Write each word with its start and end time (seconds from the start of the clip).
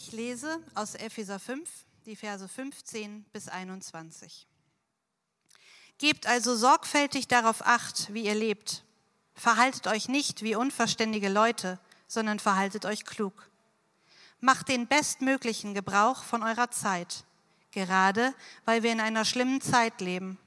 Ich 0.00 0.12
lese 0.12 0.62
aus 0.76 0.94
Epheser 0.94 1.40
5, 1.40 1.68
die 2.06 2.14
Verse 2.14 2.46
15 2.46 3.24
bis 3.32 3.48
21. 3.48 4.46
Gebt 5.98 6.28
also 6.28 6.54
sorgfältig 6.54 7.26
darauf 7.26 7.66
acht, 7.66 8.14
wie 8.14 8.22
ihr 8.22 8.36
lebt. 8.36 8.84
Verhaltet 9.34 9.88
euch 9.88 10.08
nicht 10.08 10.42
wie 10.42 10.54
unverständige 10.54 11.28
Leute, 11.28 11.80
sondern 12.06 12.38
verhaltet 12.38 12.84
euch 12.84 13.04
klug. 13.06 13.50
Macht 14.38 14.68
den 14.68 14.86
bestmöglichen 14.86 15.74
Gebrauch 15.74 16.22
von 16.22 16.44
eurer 16.44 16.70
Zeit, 16.70 17.24
gerade 17.72 18.32
weil 18.66 18.84
wir 18.84 18.92
in 18.92 19.00
einer 19.00 19.24
schlimmen 19.24 19.60
Zeit 19.60 20.00
leben. 20.00 20.38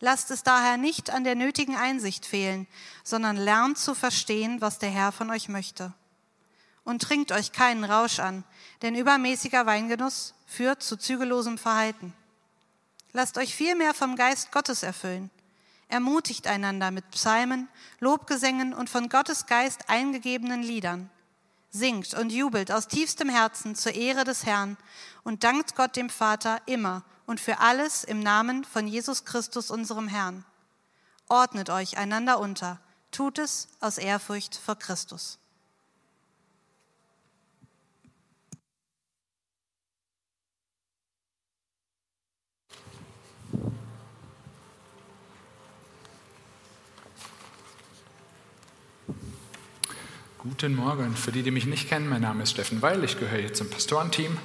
Lasst 0.00 0.30
es 0.30 0.42
daher 0.42 0.76
nicht 0.76 1.08
an 1.08 1.24
der 1.24 1.34
nötigen 1.34 1.76
Einsicht 1.76 2.26
fehlen, 2.26 2.66
sondern 3.04 3.38
lernt 3.38 3.78
zu 3.78 3.94
verstehen, 3.94 4.60
was 4.60 4.78
der 4.78 4.90
Herr 4.90 5.12
von 5.12 5.30
euch 5.30 5.48
möchte. 5.48 5.94
Und 6.84 7.02
trinkt 7.02 7.32
euch 7.32 7.50
keinen 7.50 7.82
Rausch 7.82 8.20
an, 8.20 8.44
denn 8.82 8.94
übermäßiger 8.94 9.66
Weingenuss 9.66 10.34
führt 10.46 10.82
zu 10.82 10.96
zügellosem 10.96 11.58
Verhalten. 11.58 12.12
Lasst 13.12 13.38
euch 13.38 13.54
vielmehr 13.54 13.94
vom 13.94 14.16
Geist 14.16 14.52
Gottes 14.52 14.82
erfüllen. 14.82 15.30
Ermutigt 15.88 16.46
einander 16.46 16.90
mit 16.90 17.10
Psalmen, 17.12 17.68
Lobgesängen 18.00 18.74
und 18.74 18.90
von 18.90 19.08
Gottes 19.08 19.46
Geist 19.46 19.88
eingegebenen 19.88 20.62
Liedern. 20.62 21.10
Singt 21.70 22.14
und 22.14 22.30
jubelt 22.30 22.72
aus 22.72 22.88
tiefstem 22.88 23.28
Herzen 23.28 23.74
zur 23.74 23.94
Ehre 23.94 24.24
des 24.24 24.44
Herrn 24.44 24.76
und 25.24 25.44
dankt 25.44 25.76
Gott 25.76 25.96
dem 25.96 26.10
Vater 26.10 26.60
immer 26.66 27.04
und 27.26 27.40
für 27.40 27.58
alles 27.58 28.04
im 28.04 28.20
Namen 28.20 28.64
von 28.64 28.86
Jesus 28.86 29.24
Christus, 29.24 29.70
unserem 29.70 30.08
Herrn. 30.08 30.44
Ordnet 31.28 31.70
euch 31.70 31.98
einander 31.98 32.38
unter, 32.38 32.80
tut 33.10 33.38
es 33.38 33.68
aus 33.80 33.98
Ehrfurcht 33.98 34.56
vor 34.56 34.76
Christus. 34.76 35.38
Guten 50.48 50.76
Morgen. 50.76 51.16
Für 51.16 51.32
die, 51.32 51.42
die 51.42 51.50
mich 51.50 51.66
nicht 51.66 51.88
kennen, 51.88 52.08
mein 52.08 52.22
Name 52.22 52.44
ist 52.44 52.52
Steffen 52.52 52.80
Weil, 52.80 53.02
ich 53.02 53.18
gehöre 53.18 53.40
hier 53.40 53.52
zum 53.52 53.68
Pastorenteam. 53.68 54.38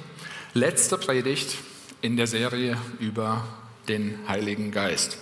Letzte 0.52 0.98
Predigt 0.98 1.58
in 2.00 2.16
der 2.16 2.26
Serie 2.26 2.76
über 2.98 3.44
den 3.86 4.18
Heiligen 4.26 4.72
Geist. 4.72 5.18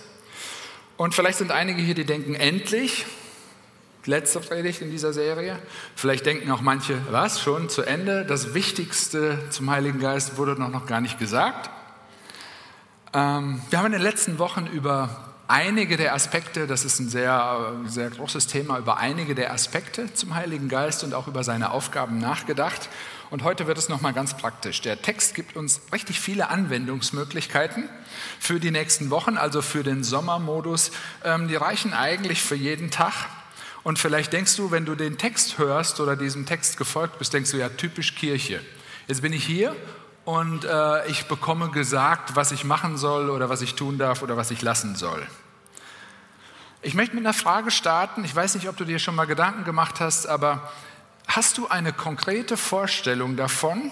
Und 0.97 1.13
vielleicht 1.13 1.37
sind 1.37 1.51
einige 1.51 1.83
hier, 1.83 1.93
die 1.93 2.05
denken, 2.05 2.33
endlich, 2.33 3.05
letzte 4.05 4.39
Predigt 4.39 4.81
in 4.81 4.89
dieser 4.89 5.13
Serie. 5.13 5.59
Vielleicht 5.95 6.25
denken 6.25 6.49
auch 6.49 6.61
manche, 6.61 6.97
was, 7.11 7.39
schon 7.39 7.69
zu 7.69 7.83
Ende? 7.83 8.25
Das 8.25 8.55
Wichtigste 8.55 9.37
zum 9.51 9.69
Heiligen 9.69 9.99
Geist 9.99 10.37
wurde 10.37 10.59
noch, 10.59 10.69
noch 10.69 10.87
gar 10.87 10.99
nicht 10.99 11.19
gesagt. 11.19 11.69
Ähm, 13.13 13.61
wir 13.69 13.77
haben 13.77 13.85
in 13.85 13.91
den 13.91 14.01
letzten 14.01 14.39
Wochen 14.39 14.65
über 14.65 15.30
einige 15.51 15.97
der 15.97 16.15
Aspekte, 16.15 16.65
das 16.65 16.85
ist 16.85 16.99
ein 16.99 17.09
sehr, 17.09 17.73
sehr 17.85 18.09
großes 18.09 18.47
Thema, 18.47 18.79
über 18.79 18.97
einige 18.97 19.35
der 19.35 19.53
Aspekte 19.53 20.13
zum 20.13 20.33
Heiligen 20.33 20.69
Geist 20.69 21.03
und 21.03 21.13
auch 21.13 21.27
über 21.27 21.43
seine 21.43 21.71
Aufgaben 21.71 22.19
nachgedacht. 22.19 22.87
Und 23.29 23.43
heute 23.43 23.67
wird 23.67 23.77
es 23.77 23.89
nochmal 23.89 24.13
ganz 24.13 24.35
praktisch. 24.35 24.81
Der 24.81 25.01
Text 25.01 25.35
gibt 25.35 25.57
uns 25.57 25.81
richtig 25.91 26.21
viele 26.21 26.49
Anwendungsmöglichkeiten 26.49 27.89
für 28.39 28.61
die 28.61 28.71
nächsten 28.71 29.09
Wochen, 29.09 29.37
also 29.37 29.61
für 29.61 29.83
den 29.83 30.05
Sommermodus. 30.05 30.91
Ähm, 31.25 31.49
die 31.49 31.55
reichen 31.57 31.93
eigentlich 31.93 32.41
für 32.41 32.55
jeden 32.55 32.89
Tag. 32.89 33.13
Und 33.83 33.99
vielleicht 33.99 34.31
denkst 34.31 34.55
du, 34.55 34.71
wenn 34.71 34.85
du 34.85 34.95
den 34.95 35.17
Text 35.17 35.57
hörst 35.57 35.99
oder 35.99 36.15
diesem 36.15 36.45
Text 36.45 36.77
gefolgt 36.77 37.19
bist, 37.19 37.33
denkst 37.33 37.51
du 37.51 37.57
ja 37.57 37.67
typisch 37.67 38.15
Kirche. 38.15 38.61
Jetzt 39.07 39.21
bin 39.21 39.33
ich 39.33 39.43
hier 39.43 39.75
und 40.25 40.65
äh, 40.65 41.07
ich 41.07 41.27
bekomme 41.27 41.69
gesagt, 41.69 42.35
was 42.35 42.51
ich 42.51 42.63
machen 42.63 42.97
soll 42.97 43.29
oder 43.29 43.49
was 43.49 43.61
ich 43.61 43.75
tun 43.75 43.97
darf 43.97 44.21
oder 44.21 44.37
was 44.37 44.51
ich 44.51 44.61
lassen 44.61 44.95
soll. 44.95 45.25
Ich 46.83 46.93
möchte 46.93 47.15
mit 47.15 47.25
einer 47.25 47.33
Frage 47.33 47.71
starten. 47.71 48.23
Ich 48.23 48.35
weiß 48.35 48.55
nicht, 48.55 48.67
ob 48.67 48.77
du 48.77 48.85
dir 48.85 48.99
schon 48.99 49.15
mal 49.15 49.25
Gedanken 49.25 49.63
gemacht 49.63 49.99
hast, 49.99 50.27
aber 50.27 50.71
hast 51.27 51.57
du 51.57 51.67
eine 51.67 51.93
konkrete 51.93 52.57
Vorstellung 52.57 53.35
davon, 53.35 53.91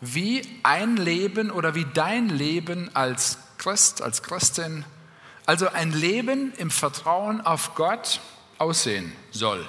wie 0.00 0.42
ein 0.62 0.96
Leben 0.96 1.50
oder 1.50 1.74
wie 1.74 1.84
dein 1.84 2.28
Leben 2.28 2.90
als 2.94 3.38
Christ, 3.58 4.02
als 4.02 4.22
Christin, 4.22 4.84
also 5.46 5.68
ein 5.68 5.92
Leben 5.92 6.52
im 6.56 6.70
Vertrauen 6.70 7.40
auf 7.40 7.74
Gott 7.74 8.20
aussehen 8.58 9.12
soll 9.30 9.68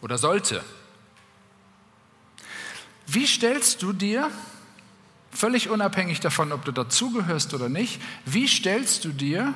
oder 0.00 0.18
sollte? 0.18 0.62
Wie 3.06 3.26
stellst 3.26 3.82
du 3.82 3.92
dir, 3.92 4.30
völlig 5.30 5.70
unabhängig 5.70 6.20
davon, 6.20 6.52
ob 6.52 6.64
du 6.64 6.72
dazugehörst 6.72 7.54
oder 7.54 7.68
nicht, 7.68 8.00
wie 8.24 8.48
stellst 8.48 9.04
du 9.04 9.10
dir 9.10 9.54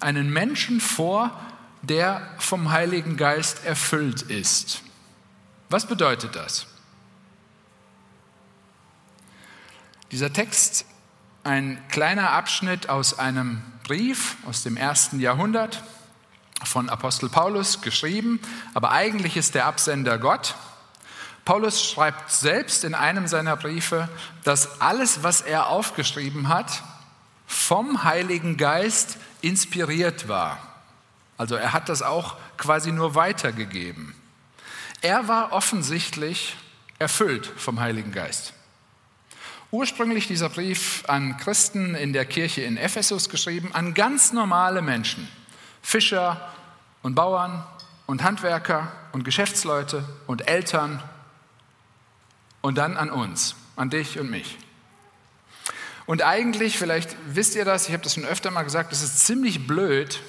einen 0.00 0.32
Menschen 0.32 0.80
vor, 0.80 1.38
der 1.82 2.22
vom 2.38 2.70
Heiligen 2.70 3.16
Geist 3.16 3.64
erfüllt 3.64 4.22
ist. 4.22 4.82
Was 5.68 5.86
bedeutet 5.86 6.36
das? 6.36 6.66
Dieser 10.10 10.32
Text, 10.32 10.84
ein 11.44 11.80
kleiner 11.88 12.30
Abschnitt 12.30 12.88
aus 12.88 13.18
einem 13.18 13.62
Brief 13.84 14.36
aus 14.46 14.62
dem 14.62 14.76
ersten 14.76 15.20
Jahrhundert 15.20 15.82
von 16.64 16.88
Apostel 16.88 17.28
Paulus 17.28 17.80
geschrieben, 17.80 18.40
aber 18.74 18.90
eigentlich 18.90 19.36
ist 19.36 19.54
der 19.54 19.66
Absender 19.66 20.18
Gott. 20.18 20.54
Paulus 21.44 21.82
schreibt 21.82 22.30
selbst 22.30 22.84
in 22.84 22.94
einem 22.94 23.26
seiner 23.26 23.56
Briefe, 23.56 24.08
dass 24.44 24.80
alles, 24.80 25.22
was 25.22 25.40
er 25.40 25.68
aufgeschrieben 25.68 26.48
hat, 26.48 26.82
vom 27.46 28.04
Heiligen 28.04 28.56
Geist 28.56 29.16
inspiriert 29.40 30.28
war. 30.28 30.58
Also 31.36 31.56
er 31.56 31.72
hat 31.72 31.88
das 31.88 32.02
auch 32.02 32.36
quasi 32.56 32.92
nur 32.92 33.14
weitergegeben. 33.14 34.14
Er 35.00 35.28
war 35.28 35.52
offensichtlich 35.52 36.56
erfüllt 36.98 37.50
vom 37.56 37.80
Heiligen 37.80 38.12
Geist. 38.12 38.52
Ursprünglich 39.70 40.26
dieser 40.26 40.48
Brief 40.48 41.04
an 41.06 41.36
Christen 41.38 41.94
in 41.94 42.12
der 42.12 42.26
Kirche 42.26 42.62
in 42.62 42.76
Ephesus 42.76 43.28
geschrieben, 43.28 43.70
an 43.72 43.94
ganz 43.94 44.32
normale 44.32 44.82
Menschen, 44.82 45.28
Fischer 45.80 46.50
und 47.02 47.14
Bauern 47.14 47.64
und 48.06 48.22
Handwerker 48.22 48.92
und 49.12 49.24
Geschäftsleute 49.24 50.04
und 50.26 50.46
Eltern 50.48 51.02
und 52.60 52.78
dann 52.78 52.96
an 52.96 53.10
uns, 53.10 53.54
an 53.76 53.90
dich 53.90 54.18
und 54.18 54.30
mich. 54.30 54.58
Und 56.06 56.22
eigentlich, 56.22 56.78
vielleicht 56.78 57.16
wisst 57.26 57.54
ihr 57.54 57.64
das, 57.64 57.86
ich 57.86 57.92
habe 57.92 58.02
das 58.02 58.14
schon 58.14 58.24
öfter 58.24 58.50
mal 58.50 58.62
gesagt, 58.62 58.92
es 58.92 59.02
ist 59.02 59.26
ziemlich 59.26 59.66
blöd, 59.66 60.20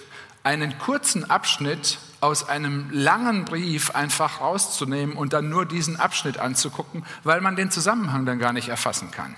einen 0.43 0.77
kurzen 0.77 1.29
Abschnitt 1.29 1.99
aus 2.19 2.47
einem 2.47 2.87
langen 2.91 3.45
Brief 3.45 3.91
einfach 3.91 4.41
rauszunehmen 4.41 5.15
und 5.15 5.33
dann 5.33 5.49
nur 5.49 5.65
diesen 5.65 5.99
Abschnitt 5.99 6.37
anzugucken, 6.37 7.03
weil 7.23 7.41
man 7.41 7.55
den 7.55 7.71
Zusammenhang 7.71 8.25
dann 8.25 8.39
gar 8.39 8.53
nicht 8.53 8.69
erfassen 8.69 9.11
kann. 9.11 9.35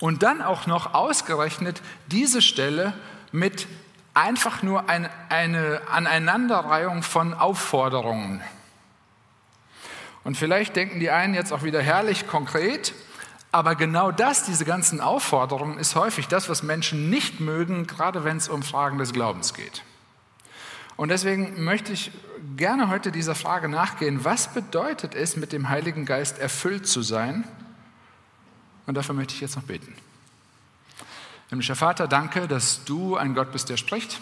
Und 0.00 0.22
dann 0.22 0.42
auch 0.42 0.66
noch 0.66 0.94
ausgerechnet 0.94 1.82
diese 2.08 2.42
Stelle 2.42 2.94
mit 3.32 3.66
einfach 4.14 4.62
nur 4.62 4.88
ein, 4.88 5.08
eine 5.28 5.82
Aneinanderreihung 5.90 7.02
von 7.02 7.34
Aufforderungen. 7.34 8.42
Und 10.28 10.36
vielleicht 10.36 10.76
denken 10.76 11.00
die 11.00 11.08
einen 11.08 11.32
jetzt 11.32 11.54
auch 11.54 11.62
wieder 11.62 11.80
herrlich 11.80 12.26
konkret, 12.26 12.92
aber 13.50 13.76
genau 13.76 14.12
das, 14.12 14.44
diese 14.44 14.66
ganzen 14.66 15.00
Aufforderungen, 15.00 15.78
ist 15.78 15.94
häufig 15.94 16.28
das, 16.28 16.50
was 16.50 16.62
Menschen 16.62 17.08
nicht 17.08 17.40
mögen, 17.40 17.86
gerade 17.86 18.24
wenn 18.24 18.36
es 18.36 18.50
um 18.50 18.62
Fragen 18.62 18.98
des 18.98 19.14
Glaubens 19.14 19.54
geht. 19.54 19.82
Und 20.98 21.08
deswegen 21.08 21.64
möchte 21.64 21.94
ich 21.94 22.10
gerne 22.58 22.90
heute 22.90 23.10
dieser 23.10 23.34
Frage 23.34 23.70
nachgehen, 23.70 24.22
was 24.22 24.52
bedeutet 24.52 25.14
es, 25.14 25.38
mit 25.38 25.50
dem 25.50 25.70
Heiligen 25.70 26.04
Geist 26.04 26.38
erfüllt 26.38 26.86
zu 26.86 27.00
sein? 27.00 27.44
Und 28.86 28.98
dafür 28.98 29.14
möchte 29.14 29.32
ich 29.32 29.40
jetzt 29.40 29.56
noch 29.56 29.62
beten. 29.62 29.94
Himmlischer 31.48 31.74
Vater, 31.74 32.06
danke, 32.06 32.46
dass 32.46 32.84
du 32.84 33.16
ein 33.16 33.34
Gott 33.34 33.50
bist, 33.50 33.70
der 33.70 33.78
spricht. 33.78 34.20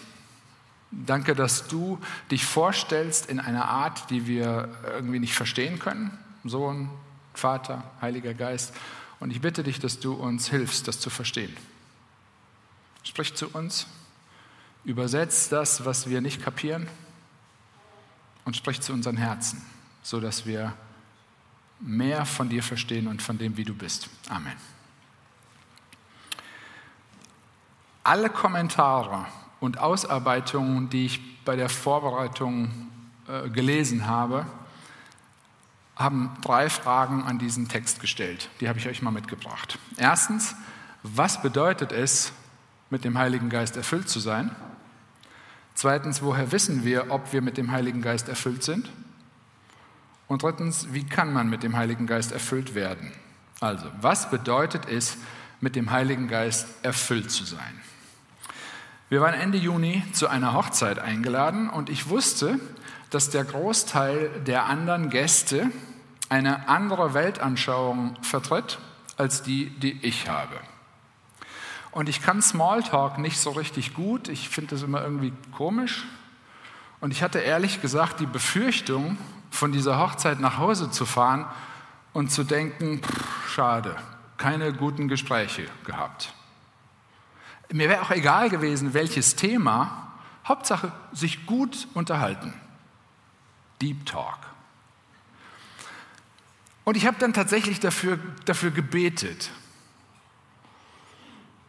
Danke, 0.90 1.34
dass 1.34 1.68
du 1.68 1.98
dich 2.30 2.44
vorstellst 2.44 3.26
in 3.26 3.40
einer 3.40 3.68
Art, 3.68 4.08
die 4.10 4.26
wir 4.26 4.68
irgendwie 4.84 5.18
nicht 5.18 5.34
verstehen 5.34 5.78
können. 5.78 6.16
Sohn, 6.44 6.90
Vater, 7.34 7.82
Heiliger 8.00 8.34
Geist. 8.34 8.72
Und 9.18 9.30
ich 9.30 9.40
bitte 9.40 9.62
dich, 9.62 9.78
dass 9.78 9.98
du 9.98 10.14
uns 10.14 10.48
hilfst, 10.48 10.86
das 10.88 11.00
zu 11.00 11.10
verstehen. 11.10 11.54
Sprich 13.02 13.34
zu 13.34 13.48
uns, 13.48 13.86
übersetzt 14.84 15.52
das, 15.52 15.84
was 15.84 16.08
wir 16.08 16.20
nicht 16.20 16.42
kapieren 16.42 16.88
und 18.44 18.56
sprich 18.56 18.80
zu 18.80 18.92
unseren 18.92 19.16
Herzen, 19.16 19.64
sodass 20.02 20.46
wir 20.46 20.72
mehr 21.80 22.24
von 22.24 22.48
dir 22.48 22.62
verstehen 22.62 23.06
und 23.06 23.20
von 23.20 23.38
dem, 23.38 23.56
wie 23.56 23.64
du 23.64 23.74
bist. 23.74 24.08
Amen. 24.28 24.56
Alle 28.04 28.30
Kommentare 28.30 29.26
und 29.66 29.78
Ausarbeitungen, 29.78 30.90
die 30.90 31.06
ich 31.06 31.44
bei 31.44 31.56
der 31.56 31.68
Vorbereitung 31.68 32.70
äh, 33.26 33.50
gelesen 33.50 34.06
habe, 34.06 34.46
haben 35.96 36.30
drei 36.40 36.70
Fragen 36.70 37.24
an 37.24 37.40
diesen 37.40 37.66
Text 37.66 37.98
gestellt. 38.00 38.48
Die 38.60 38.68
habe 38.68 38.78
ich 38.78 38.86
euch 38.86 39.02
mal 39.02 39.10
mitgebracht. 39.10 39.80
Erstens, 39.96 40.54
was 41.02 41.42
bedeutet 41.42 41.90
es, 41.90 42.32
mit 42.90 43.02
dem 43.04 43.18
Heiligen 43.18 43.48
Geist 43.48 43.76
erfüllt 43.76 44.08
zu 44.08 44.20
sein? 44.20 44.54
Zweitens, 45.74 46.22
woher 46.22 46.52
wissen 46.52 46.84
wir, 46.84 47.10
ob 47.10 47.32
wir 47.32 47.42
mit 47.42 47.56
dem 47.56 47.72
Heiligen 47.72 48.02
Geist 48.02 48.28
erfüllt 48.28 48.62
sind? 48.62 48.88
Und 50.28 50.44
drittens, 50.44 50.92
wie 50.92 51.04
kann 51.04 51.32
man 51.32 51.50
mit 51.50 51.64
dem 51.64 51.76
Heiligen 51.76 52.06
Geist 52.06 52.30
erfüllt 52.30 52.76
werden? 52.76 53.10
Also, 53.58 53.90
was 54.00 54.30
bedeutet 54.30 54.86
es, 54.88 55.16
mit 55.60 55.74
dem 55.74 55.90
Heiligen 55.90 56.28
Geist 56.28 56.68
erfüllt 56.84 57.32
zu 57.32 57.44
sein? 57.44 57.80
Wir 59.08 59.20
waren 59.20 59.34
Ende 59.34 59.56
Juni 59.56 60.02
zu 60.12 60.26
einer 60.26 60.52
Hochzeit 60.52 60.98
eingeladen 60.98 61.70
und 61.70 61.90
ich 61.90 62.08
wusste, 62.08 62.58
dass 63.10 63.30
der 63.30 63.44
Großteil 63.44 64.30
der 64.46 64.66
anderen 64.66 65.10
Gäste 65.10 65.70
eine 66.28 66.68
andere 66.68 67.14
Weltanschauung 67.14 68.16
vertritt 68.22 68.78
als 69.16 69.42
die, 69.42 69.70
die 69.70 70.04
ich 70.04 70.28
habe. 70.28 70.56
Und 71.92 72.08
ich 72.08 72.20
kann 72.20 72.42
Smalltalk 72.42 73.18
nicht 73.18 73.38
so 73.38 73.50
richtig 73.50 73.94
gut. 73.94 74.28
Ich 74.28 74.48
finde 74.48 74.74
das 74.74 74.82
immer 74.82 75.02
irgendwie 75.02 75.32
komisch. 75.56 76.04
Und 77.00 77.12
ich 77.12 77.22
hatte 77.22 77.38
ehrlich 77.38 77.80
gesagt 77.80 78.20
die 78.20 78.26
Befürchtung, 78.26 79.16
von 79.50 79.72
dieser 79.72 79.98
Hochzeit 79.98 80.40
nach 80.40 80.58
Hause 80.58 80.90
zu 80.90 81.06
fahren 81.06 81.46
und 82.12 82.30
zu 82.30 82.44
denken, 82.44 83.00
pff, 83.02 83.48
schade, 83.48 83.96
keine 84.36 84.72
guten 84.72 85.08
Gespräche 85.08 85.66
gehabt. 85.84 86.34
Mir 87.72 87.88
wäre 87.88 88.02
auch 88.02 88.10
egal 88.10 88.48
gewesen, 88.48 88.94
welches 88.94 89.36
Thema, 89.36 90.12
Hauptsache 90.46 90.92
sich 91.12 91.46
gut 91.46 91.88
unterhalten. 91.94 92.54
Deep 93.82 94.06
Talk. 94.06 94.38
Und 96.84 96.96
ich 96.96 97.06
habe 97.06 97.16
dann 97.18 97.32
tatsächlich 97.32 97.80
dafür, 97.80 98.18
dafür 98.44 98.70
gebetet. 98.70 99.50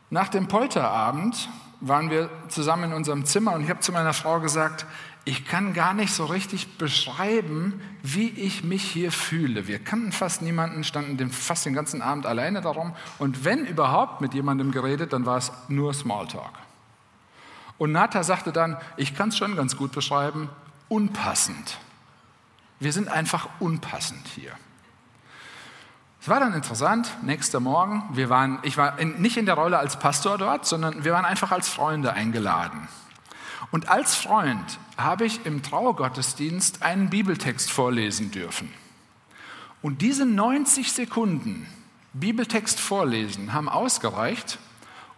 Nach 0.09 0.27
dem 0.27 0.47
Polterabend 0.47 1.49
waren 1.79 2.09
wir 2.09 2.29
zusammen 2.49 2.85
in 2.85 2.94
unserem 2.94 3.25
Zimmer 3.25 3.53
und 3.53 3.63
ich 3.63 3.69
habe 3.69 3.79
zu 3.79 3.91
meiner 3.91 4.13
Frau 4.13 4.39
gesagt, 4.39 4.85
ich 5.27 5.44
kann 5.45 5.74
gar 5.74 5.94
nicht 5.94 6.13
so 6.13 6.24
richtig 6.24 6.77
beschreiben, 6.77 7.81
wie 8.01 8.29
ich 8.29 8.63
mich 8.63 8.81
hier 8.81 9.12
fühle. 9.12 9.68
Wir 9.68 9.77
kannten 9.77 10.13
fast 10.13 10.41
niemanden, 10.41 10.85
standen 10.85 11.18
den, 11.18 11.29
fast 11.31 11.65
den 11.65 11.74
ganzen 11.74 12.01
Abend 12.01 12.25
alleine 12.25 12.62
darum 12.62 12.95
und 13.19 13.44
wenn 13.44 13.65
überhaupt 13.65 14.21
mit 14.21 14.33
jemandem 14.33 14.71
geredet, 14.71 15.12
dann 15.12 15.25
war 15.25 15.38
es 15.38 15.51
nur 15.68 15.94
Smalltalk. 15.94 16.53
Und 17.77 17.91
Nata 17.91 18.24
sagte 18.24 18.53
dann, 18.53 18.77
ich 18.95 19.15
kann 19.15 19.27
es 19.27 19.38
schon 19.38 19.57
ganz 19.57 19.75
gut 19.75 19.91
beschreiben, 19.91 20.47
unpassend. 20.88 21.77
Wir 22.80 22.94
sind 22.94 23.09
einfach 23.09 23.50
unpassend 23.59 24.25
hier. 24.33 24.53
Es 26.21 26.30
war 26.30 26.39
dann 26.39 26.53
interessant, 26.53 27.12
nächster 27.21 27.59
Morgen, 27.59 28.01
wir 28.13 28.30
waren, 28.30 28.59
ich 28.63 28.77
war 28.77 28.97
in, 28.97 29.21
nicht 29.21 29.35
in 29.35 29.45
der 29.45 29.56
Rolle 29.56 29.77
als 29.77 30.00
Pastor 30.00 30.38
dort, 30.38 30.65
sondern 30.65 31.03
wir 31.03 31.12
waren 31.12 31.25
einfach 31.25 31.51
als 31.51 31.68
Freunde 31.68 32.13
eingeladen. 32.13 32.88
Und 33.72 33.90
als 33.90 34.16
Freund 34.16 34.80
habe 34.98 35.25
ich 35.25 35.46
im 35.46 35.62
Trauergottesdienst 35.62 36.81
einen 36.84 37.10
Bibeltext 37.10 37.69
vorlesen 37.69 38.31
dürfen. 38.31 38.74
Und 39.81 40.02
diese 40.02 40.25
90 40.25 40.92
Sekunden 40.92 41.68
Bibeltext 42.14 42.80
vorlesen 42.80 43.54
haben 43.54 43.69
ausgereicht, 43.69 44.58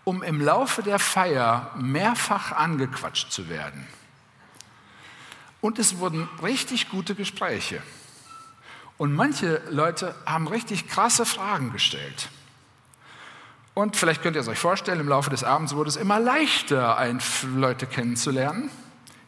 um 0.04 0.24
im 0.24 0.42
Laufe 0.42 0.84
der 0.84 1.00
Feier 1.00 1.72
mehrfach 1.78 2.52
angequatscht 2.52 3.32
zu 3.32 3.48
werden. 3.50 3.88
Und 5.62 5.78
es 5.78 6.00
wurden 6.00 6.28
richtig 6.42 6.90
gute 6.90 7.16
Gespräche. 7.16 7.82
Und 8.98 9.14
manche 9.14 9.62
Leute 9.70 10.16
haben 10.26 10.48
richtig 10.48 10.88
krasse 10.88 11.26
Fragen 11.26 11.72
gestellt. 11.72 12.30
Und 13.80 13.96
vielleicht 13.96 14.22
könnt 14.22 14.36
ihr 14.36 14.42
es 14.42 14.50
euch 14.50 14.60
vorstellen, 14.60 15.00
im 15.00 15.08
Laufe 15.08 15.30
des 15.30 15.46
Abends 15.46 15.74
wurde 15.74 15.88
es 15.88 15.96
immer 15.96 16.20
leichter, 16.20 16.98
Leute 17.56 17.88
kennenzulernen. 17.88 18.70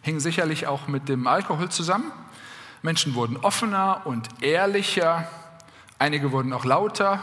Hing 0.01 0.19
sicherlich 0.19 0.67
auch 0.67 0.89
mit 0.89 1.07
dem 1.07 1.25
Alkohol 1.25 1.69
zusammen. 1.69 2.11
Menschen 2.81 3.15
wurden 3.15 3.37
offener 3.37 4.01
und 4.03 4.27
ehrlicher. 4.41 5.25
Einige 5.99 6.33
wurden 6.33 6.51
auch 6.51 6.65
lauter 6.65 7.21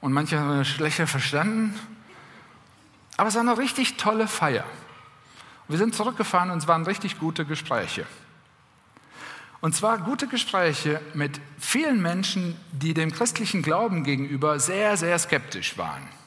und 0.00 0.12
manche 0.12 0.38
haben 0.38 0.64
schlechter 0.64 1.08
verstanden. 1.08 1.74
Aber 3.16 3.30
es 3.30 3.34
war 3.34 3.42
eine 3.42 3.58
richtig 3.58 3.96
tolle 3.96 4.28
Feier. 4.28 4.64
Wir 5.66 5.76
sind 5.76 5.96
zurückgefahren 5.96 6.52
und 6.52 6.58
es 6.58 6.68
waren 6.68 6.84
richtig 6.84 7.18
gute 7.18 7.44
Gespräche. 7.44 8.06
Und 9.60 9.74
zwar 9.74 9.98
gute 9.98 10.28
Gespräche 10.28 11.00
mit 11.14 11.40
vielen 11.58 12.00
Menschen, 12.00 12.56
die 12.70 12.94
dem 12.94 13.10
christlichen 13.10 13.62
Glauben 13.62 14.04
gegenüber 14.04 14.60
sehr, 14.60 14.96
sehr 14.96 15.18
skeptisch 15.18 15.76
waren. 15.76 16.19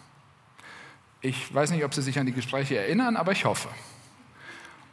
Ich 1.23 1.55
weiß 1.55 1.71
nicht, 1.71 1.85
ob 1.85 1.93
Sie 1.93 2.01
sich 2.01 2.19
an 2.19 2.25
die 2.25 2.33
Gespräche 2.33 2.77
erinnern, 2.77 3.15
aber 3.15 3.31
ich 3.31 3.45
hoffe. 3.45 3.69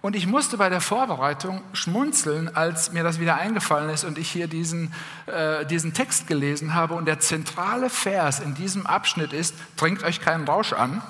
Und 0.01 0.15
ich 0.15 0.29
musste 0.29 0.57
bei 0.57 0.69
der 0.69 0.81
Vorbereitung 0.81 1.61
schmunzeln, 1.73 2.55
als 2.55 2.93
mir 2.93 3.03
das 3.03 3.19
wieder 3.19 3.35
eingefallen 3.35 3.91
ist 3.91 4.05
und 4.05 4.17
ich 4.17 4.31
hier 4.31 4.47
diesen, 4.47 4.95
äh, 5.27 5.67
diesen 5.67 5.93
Text 5.93 6.29
gelesen 6.29 6.73
habe. 6.73 6.95
Und 6.95 7.07
der 7.07 7.19
zentrale 7.19 7.91
Vers 7.91 8.39
in 8.39 8.55
diesem 8.55 8.87
Abschnitt 8.87 9.33
ist, 9.33 9.57
trinkt 9.77 10.05
euch 10.05 10.21
keinen 10.21 10.47
Rausch 10.47 10.73
an, 10.73 11.03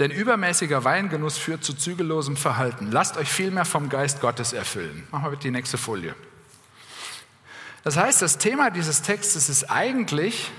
denn 0.00 0.10
übermäßiger 0.10 0.82
Weingenuss 0.82 1.38
führt 1.38 1.62
zu 1.62 1.72
zügellosem 1.72 2.36
Verhalten. 2.36 2.90
Lasst 2.90 3.16
euch 3.16 3.28
vielmehr 3.28 3.64
vom 3.64 3.88
Geist 3.88 4.20
Gottes 4.20 4.52
erfüllen. 4.52 5.06
Machen 5.12 5.26
wir 5.26 5.30
bitte 5.30 5.44
die 5.44 5.52
nächste 5.52 5.78
Folie. 5.78 6.16
Das 7.84 7.96
heißt, 7.96 8.20
das 8.20 8.38
Thema 8.38 8.70
dieses 8.70 9.02
Textes 9.02 9.48
ist 9.48 9.70
eigentlich 9.70 10.50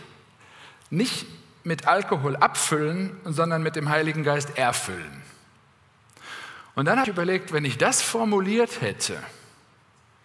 nicht 0.89 1.27
mit 1.67 1.85
Alkohol 1.85 2.37
abfüllen, 2.37 3.15
sondern 3.25 3.61
mit 3.61 3.75
dem 3.75 3.89
Heiligen 3.89 4.23
Geist 4.23 4.57
erfüllen. 4.57 5.21
Und 6.75 6.85
dann 6.85 6.97
habe 6.97 7.09
ich 7.09 7.13
überlegt, 7.13 7.51
wenn 7.51 7.65
ich 7.65 7.77
das 7.77 8.01
formuliert 8.01 8.81
hätte, 8.81 9.21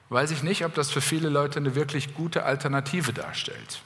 weiß 0.09 0.31
ich 0.31 0.43
nicht, 0.43 0.65
ob 0.65 0.75
das 0.75 0.91
für 0.91 1.01
viele 1.01 1.29
Leute 1.29 1.59
eine 1.59 1.75
wirklich 1.75 2.15
gute 2.15 2.45
Alternative 2.45 3.13
darstellt. 3.13 3.83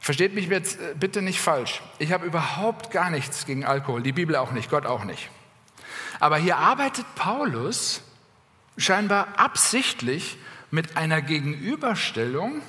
Versteht 0.00 0.34
mich 0.34 0.48
jetzt 0.48 0.80
äh, 0.80 0.94
bitte 0.98 1.22
nicht 1.22 1.40
falsch. 1.40 1.82
Ich 1.98 2.12
habe 2.12 2.26
überhaupt 2.26 2.90
gar 2.90 3.10
nichts 3.10 3.46
gegen 3.46 3.64
Alkohol, 3.64 4.02
die 4.02 4.12
Bibel 4.12 4.34
auch 4.36 4.52
nicht, 4.52 4.70
Gott 4.70 4.86
auch 4.86 5.04
nicht. 5.04 5.30
Aber 6.18 6.38
hier 6.38 6.56
arbeitet 6.56 7.06
Paulus 7.14 8.02
scheinbar 8.76 9.28
absichtlich 9.36 10.38
mit 10.70 10.96
einer 10.96 11.22
Gegenüberstellung 11.22 12.62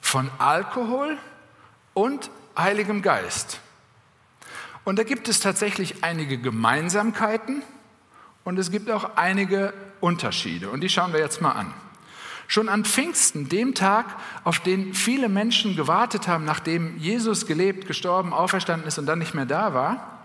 von 0.00 0.30
Alkohol 0.38 1.18
und 1.94 2.30
Heiligem 2.56 3.02
Geist. 3.02 3.60
Und 4.84 4.98
da 4.98 5.04
gibt 5.04 5.28
es 5.28 5.40
tatsächlich 5.40 6.02
einige 6.02 6.38
Gemeinsamkeiten 6.38 7.62
und 8.44 8.58
es 8.58 8.70
gibt 8.70 8.90
auch 8.90 9.16
einige 9.16 9.72
Unterschiede. 10.00 10.70
Und 10.70 10.80
die 10.80 10.88
schauen 10.88 11.12
wir 11.12 11.20
jetzt 11.20 11.40
mal 11.40 11.52
an. 11.52 11.72
Schon 12.48 12.68
an 12.68 12.84
Pfingsten, 12.84 13.48
dem 13.48 13.74
Tag, 13.74 14.06
auf 14.44 14.58
den 14.58 14.92
viele 14.92 15.28
Menschen 15.28 15.76
gewartet 15.76 16.28
haben, 16.28 16.44
nachdem 16.44 16.98
Jesus 16.98 17.46
gelebt, 17.46 17.86
gestorben, 17.86 18.32
auferstanden 18.32 18.86
ist 18.86 18.98
und 18.98 19.06
dann 19.06 19.20
nicht 19.20 19.34
mehr 19.34 19.46
da 19.46 19.72
war, 19.72 20.18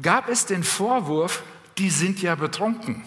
gab 0.00 0.28
es 0.28 0.46
den 0.46 0.64
Vorwurf, 0.64 1.42
die 1.78 1.90
sind 1.90 2.20
ja 2.22 2.34
betrunken. 2.34 3.04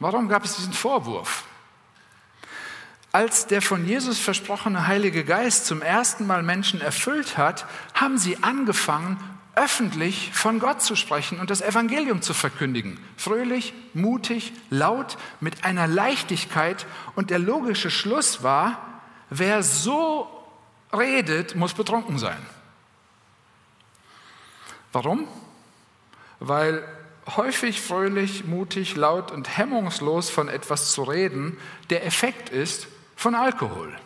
Warum 0.00 0.28
gab 0.28 0.44
es 0.44 0.56
diesen 0.56 0.72
Vorwurf? 0.72 1.44
Als 3.12 3.46
der 3.46 3.60
von 3.60 3.86
Jesus 3.86 4.18
versprochene 4.18 4.86
Heilige 4.86 5.22
Geist 5.22 5.66
zum 5.66 5.82
ersten 5.82 6.26
Mal 6.26 6.42
Menschen 6.42 6.80
erfüllt 6.80 7.36
hat, 7.36 7.66
haben 7.92 8.16
sie 8.16 8.38
angefangen, 8.42 9.18
öffentlich 9.54 10.32
von 10.32 10.58
Gott 10.58 10.80
zu 10.80 10.96
sprechen 10.96 11.38
und 11.38 11.50
das 11.50 11.60
Evangelium 11.60 12.22
zu 12.22 12.32
verkündigen. 12.32 12.98
Fröhlich, 13.18 13.74
mutig, 13.92 14.54
laut, 14.70 15.18
mit 15.40 15.62
einer 15.64 15.86
Leichtigkeit. 15.86 16.86
Und 17.14 17.28
der 17.28 17.38
logische 17.38 17.90
Schluss 17.90 18.42
war, 18.42 19.02
wer 19.28 19.62
so 19.62 20.26
redet, 20.90 21.54
muss 21.54 21.74
betrunken 21.74 22.18
sein. 22.18 22.38
Warum? 24.92 25.28
Weil 26.40 26.82
häufig 27.36 27.82
fröhlich, 27.82 28.46
mutig, 28.46 28.96
laut 28.96 29.30
und 29.30 29.58
hemmungslos 29.58 30.30
von 30.30 30.48
etwas 30.48 30.92
zu 30.92 31.02
reden 31.02 31.58
der 31.90 32.06
Effekt 32.06 32.48
ist 32.48 32.88
von 33.22 33.34
Alkohol. 33.36 33.96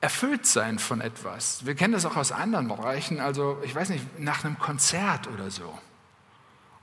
erfüllt 0.00 0.46
sein 0.46 0.78
von 0.78 1.02
etwas. 1.02 1.66
Wir 1.66 1.74
kennen 1.74 1.92
das 1.92 2.06
auch 2.06 2.16
aus 2.16 2.32
anderen 2.32 2.68
Bereichen, 2.68 3.20
also 3.20 3.60
ich 3.62 3.74
weiß 3.74 3.90
nicht, 3.90 4.18
nach 4.18 4.44
einem 4.44 4.58
Konzert 4.58 5.26
oder 5.28 5.50
so. 5.50 5.66
Und 5.68 5.80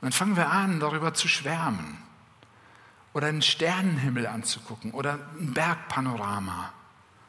dann 0.02 0.12
fangen 0.12 0.36
wir 0.36 0.52
an, 0.52 0.80
darüber 0.80 1.16
zu 1.16 1.28
schwärmen 1.28 1.98
oder 3.14 3.28
einen 3.28 3.42
Sternenhimmel 3.42 4.28
anzugucken 4.28 4.92
oder 4.92 5.18
ein 5.40 5.54
Bergpanorama 5.54 6.72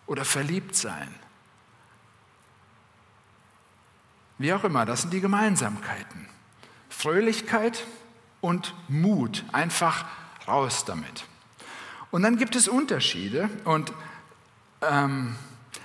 oder 0.06 0.26
verliebt 0.26 0.76
sein. 0.76 1.08
Wie 4.36 4.52
auch 4.52 4.64
immer, 4.64 4.84
das 4.84 5.02
sind 5.02 5.14
die 5.14 5.22
Gemeinsamkeiten. 5.22 6.28
Fröhlichkeit 6.90 7.86
und 8.42 8.74
Mut, 8.88 9.44
einfach 9.52 10.04
raus 10.48 10.84
damit. 10.84 11.24
Und 12.10 12.22
dann 12.22 12.36
gibt 12.36 12.56
es 12.56 12.68
Unterschiede 12.68 13.50
und 13.64 13.92
ähm, 14.82 15.36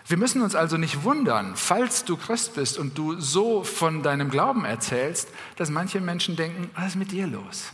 wir 0.08 0.18
müssen 0.18 0.42
uns 0.42 0.56
also 0.56 0.78
nicht 0.78 1.04
wundern, 1.04 1.56
falls 1.56 2.06
du 2.06 2.18
Christ 2.18 2.56
bist 2.56 2.78
und 2.78 2.98
du 2.98 3.20
so 3.20 3.64
von 3.64 4.04
deinem 4.04 4.30
Glauben 4.30 4.66
erzählst, 4.66 5.30
dass 5.56 5.70
manche 5.70 6.02
Menschen 6.02 6.36
denken, 6.36 6.70
was 6.76 6.90
ist 6.90 6.96
mit 6.96 7.12
dir 7.12 7.28
los? 7.28 7.72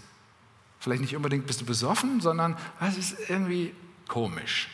Vielleicht 0.80 1.02
nicht 1.02 1.16
unbedingt 1.16 1.48
bist 1.48 1.62
du 1.62 1.66
besoffen, 1.66 2.22
sondern 2.22 2.56
was 2.80 2.98
ist 2.98 3.30
irgendwie 3.30 3.74
komisch. 4.08 4.70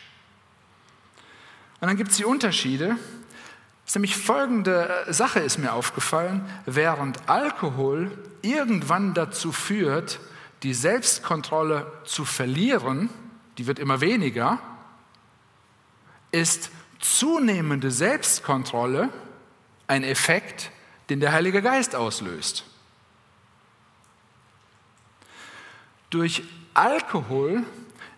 Und 1.80 1.88
dann 1.88 1.96
gibt 1.96 2.10
es 2.10 2.16
die 2.16 2.24
Unterschiede. 2.24 2.96
Es 3.84 3.90
ist 3.90 3.96
nämlich 3.96 4.16
folgende 4.16 5.04
Sache 5.08 5.40
ist 5.40 5.58
mir 5.58 5.72
aufgefallen, 5.72 6.44
während 6.64 7.28
Alkohol 7.28 8.16
irgendwann 8.42 9.14
dazu 9.14 9.52
führt, 9.52 10.20
die 10.62 10.74
Selbstkontrolle 10.74 11.90
zu 12.04 12.24
verlieren, 12.24 13.10
die 13.58 13.66
wird 13.66 13.78
immer 13.78 14.00
weniger, 14.00 14.58
ist 16.32 16.70
zunehmende 17.00 17.90
Selbstkontrolle 17.90 19.10
ein 19.86 20.02
Effekt, 20.02 20.70
den 21.08 21.20
der 21.20 21.32
Heilige 21.32 21.62
Geist 21.62 21.94
auslöst. 21.94 22.64
Durch 26.10 26.42
Alkohol 26.74 27.62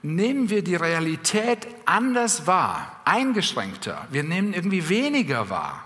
nehmen 0.03 0.51
wir 0.51 0.63
die 0.63 0.77
Realität 0.77 1.67
anders 1.85 2.47
wahr, 2.47 3.01
eingeschränkter. 3.05 4.07
Wir 4.11 4.23
nehmen 4.23 4.55
irgendwie 4.55 4.89
weniger 4.89 5.51
wahr. 5.51 5.85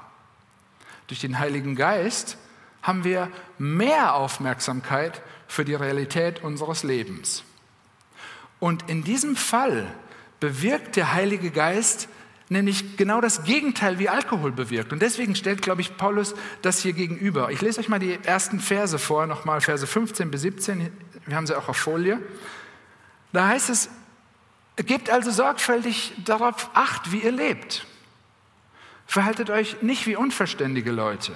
Durch 1.07 1.21
den 1.21 1.39
Heiligen 1.39 1.75
Geist 1.75 2.37
haben 2.83 3.05
wir 3.05 3.31
mehr 3.59 4.15
Aufmerksamkeit 4.15 5.23
für 5.53 5.67
die 5.67 5.75
Realität 5.75 6.43
unseres 6.43 6.83
Lebens. 6.83 7.45
Und 8.59 8.89
in 8.89 9.05
diesem 9.05 9.37
Fall 9.37 9.87
bewirkt 10.41 10.97
der 10.97 11.13
Heilige 11.13 11.51
Geist 11.51 12.09
nämlich 12.49 12.97
genau 12.97 13.21
das 13.21 13.45
Gegenteil, 13.45 13.99
wie 13.99 14.09
Alkohol 14.09 14.51
bewirkt. 14.51 14.95
Und 14.95 15.03
deswegen 15.03 15.35
stellt, 15.37 15.61
glaube 15.61 15.83
ich, 15.83 15.99
Paulus 15.99 16.35
das 16.63 16.81
hier 16.81 16.95
gegenüber. 16.95 17.51
Ich 17.51 17.61
lese 17.61 17.81
euch 17.81 17.91
mal 17.91 17.99
die 17.99 18.19
ersten 18.25 18.61
Verse 18.61 18.99
vor, 18.99 19.27
nochmal 19.27 19.61
Verse 19.61 19.87
15 19.87 20.31
bis 20.31 20.41
17. 20.41 20.91
Wir 21.27 21.37
haben 21.37 21.47
sie 21.47 21.55
auch 21.55 21.69
auf 21.69 21.77
Folie. 21.77 22.19
Da 23.33 23.49
heißt 23.49 23.69
es, 23.69 23.91
gebt 24.77 25.11
also 25.11 25.31
sorgfältig 25.31 26.15
darauf 26.25 26.71
acht, 26.73 27.13
wie 27.13 27.19
ihr 27.19 27.33
lebt. 27.33 27.87
Verhaltet 29.07 29.51
euch 29.51 29.83
nicht 29.83 30.07
wie 30.07 30.17
unverständige 30.17 30.93
Leute. 30.93 31.35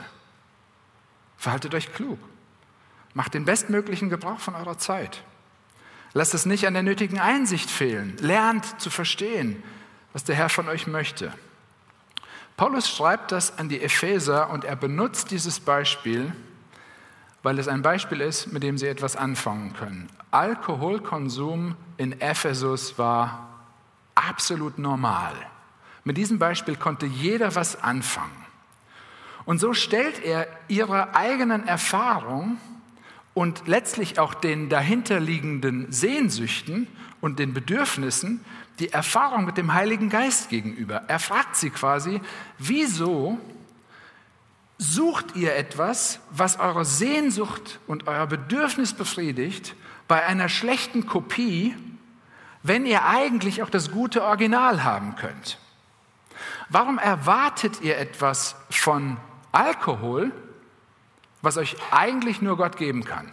Verhaltet 1.37 1.75
euch 1.75 1.93
klug. 1.93 2.19
Macht 3.17 3.33
den 3.33 3.47
bestmöglichen 3.47 4.11
Gebrauch 4.11 4.41
von 4.41 4.55
eurer 4.55 4.77
Zeit. 4.77 5.23
Lasst 6.13 6.35
es 6.35 6.45
nicht 6.45 6.67
an 6.67 6.75
der 6.75 6.83
nötigen 6.83 7.19
Einsicht 7.19 7.71
fehlen. 7.71 8.15
Lernt 8.21 8.79
zu 8.79 8.91
verstehen, 8.91 9.63
was 10.13 10.25
der 10.25 10.37
Herr 10.37 10.51
von 10.51 10.69
euch 10.69 10.87
möchte. 10.87 11.33
Paulus 12.59 12.91
schreibt 12.91 13.33
das 13.33 13.59
an 13.59 13.71
die 13.71 13.81
Epheser 13.81 14.51
und 14.51 14.65
er 14.65 14.77
benutzt 14.77 15.31
dieses 15.31 15.61
Beispiel, 15.61 16.31
weil 17.43 17.59
es 17.59 17.69
ein 17.69 17.81
Beispiel 17.81 18.21
ist, 18.21 18.53
mit 18.53 18.63
dem 18.63 18.77
sie 18.77 18.87
etwas 18.87 19.17
anfangen 19.17 19.73
können. 19.73 20.11
Alkoholkonsum 20.31 21.75
in 21.97 22.21
Ephesus 22.21 22.99
war 22.99 23.49
absolut 24.15 24.79
normal. 24.79 25.33
Mit 26.05 26.19
diesem 26.19 26.39
Beispiel 26.39 26.77
konnte 26.77 27.07
jeder 27.07 27.55
was 27.55 27.83
anfangen. 27.83 28.45
Und 29.47 29.59
so 29.59 29.73
stellt 29.73 30.23
er 30.23 30.49
ihre 30.69 31.15
eigenen 31.15 31.67
Erfahrungen 31.67 32.61
und 33.37 33.69
letztlich 33.69 34.19
auch 34.19 34.33
den 34.33 34.71
dahinterliegenden 34.71 35.93
Sehnsüchten 35.93 36.89
und 37.21 37.39
den 37.39 37.53
Bedürfnissen 37.53 38.43
die 38.79 38.95
Erfahrung 38.95 39.45
mit 39.45 39.59
dem 39.59 39.75
Heiligen 39.75 40.09
Geist 40.09 40.49
gegenüber. 40.49 41.03
Er 41.07 41.19
fragt 41.19 41.55
sie 41.55 41.69
quasi, 41.69 42.23
wieso 42.57 43.39
sucht 44.79 45.37
ihr 45.37 45.55
etwas, 45.55 46.21
was 46.31 46.59
eure 46.59 46.87
Sehnsucht 46.87 47.79
und 47.87 48.09
euer 48.09 48.27
Bedürfnis 48.27 48.95
befriedigt, 48.95 49.77
bei 50.09 50.25
einer 50.25 50.49
schlechten 50.49 51.05
Kopie, 51.05 51.77
wenn 52.63 52.87
ihr 52.87 53.05
eigentlich 53.05 53.63
auch 53.63 53.71
das 53.71 53.91
gute 53.91 54.25
Original 54.25 54.83
haben 54.83 55.15
könnt? 55.17 55.59
Warum 56.71 56.97
erwartet 56.97 57.83
ihr 57.83 57.99
etwas 57.99 58.57
von 58.71 59.19
Alkohol, 59.53 60.33
was 61.47 61.57
euch 61.57 61.77
eigentlich 61.93 62.43
nur 62.43 62.57
Gott 62.57 62.77
geben 62.77 63.05
kann? 63.05 63.31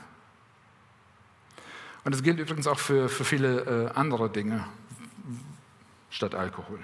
Und 2.03 2.13
das 2.13 2.21
gilt 2.21 2.39
übrigens 2.39 2.67
auch 2.67 2.77
für, 2.77 3.09
für 3.09 3.25
viele 3.25 3.89
äh, 3.95 3.97
andere 3.97 4.29
Dinge 4.29 4.63
statt 6.11 6.35
Alkohol. 6.35 6.79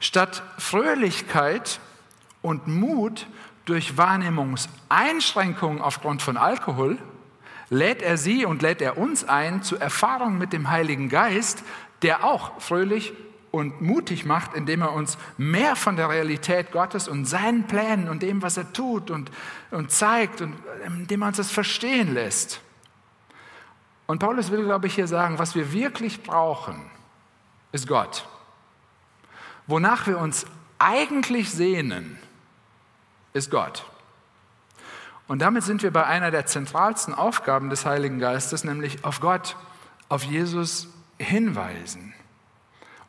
Statt 0.00 0.42
Fröhlichkeit 0.58 1.78
und 2.42 2.66
Mut 2.66 3.28
durch 3.64 3.96
Wahrnehmungseinschränkungen 3.96 5.80
aufgrund 5.80 6.22
von 6.22 6.36
Alkohol 6.36 6.98
lädt 7.70 8.02
er 8.02 8.16
sie 8.16 8.44
und 8.44 8.62
lädt 8.62 8.82
er 8.82 8.98
uns 8.98 9.22
ein 9.22 9.62
zu 9.62 9.76
Erfahrungen 9.76 10.38
mit 10.38 10.52
dem 10.52 10.70
Heiligen 10.70 11.08
Geist, 11.08 11.62
der 12.02 12.24
auch 12.24 12.60
fröhlich 12.60 13.12
und 13.52 13.82
mutig 13.82 14.24
macht, 14.24 14.54
indem 14.54 14.80
er 14.80 14.92
uns 14.92 15.18
mehr 15.36 15.76
von 15.76 15.94
der 15.94 16.08
Realität 16.08 16.72
Gottes 16.72 17.06
und 17.06 17.26
seinen 17.26 17.66
Plänen 17.66 18.08
und 18.08 18.22
dem, 18.22 18.42
was 18.42 18.56
er 18.56 18.72
tut 18.72 19.10
und, 19.10 19.30
und 19.70 19.92
zeigt 19.92 20.40
und 20.40 20.56
indem 20.86 21.22
er 21.22 21.28
uns 21.28 21.36
das 21.36 21.50
verstehen 21.50 22.14
lässt. 22.14 22.62
Und 24.06 24.18
Paulus 24.18 24.50
will, 24.50 24.64
glaube 24.64 24.86
ich, 24.86 24.94
hier 24.94 25.06
sagen, 25.06 25.38
was 25.38 25.54
wir 25.54 25.72
wirklich 25.72 26.22
brauchen, 26.22 26.90
ist 27.72 27.86
Gott. 27.86 28.26
Wonach 29.66 30.06
wir 30.06 30.18
uns 30.18 30.46
eigentlich 30.78 31.50
sehnen, 31.50 32.18
ist 33.34 33.50
Gott. 33.50 33.84
Und 35.28 35.40
damit 35.40 35.62
sind 35.62 35.82
wir 35.82 35.90
bei 35.90 36.04
einer 36.04 36.30
der 36.30 36.46
zentralsten 36.46 37.14
Aufgaben 37.14 37.68
des 37.68 37.84
Heiligen 37.84 38.18
Geistes, 38.18 38.64
nämlich 38.64 39.04
auf 39.04 39.20
Gott, 39.20 39.56
auf 40.08 40.24
Jesus 40.24 40.88
hinweisen 41.18 42.11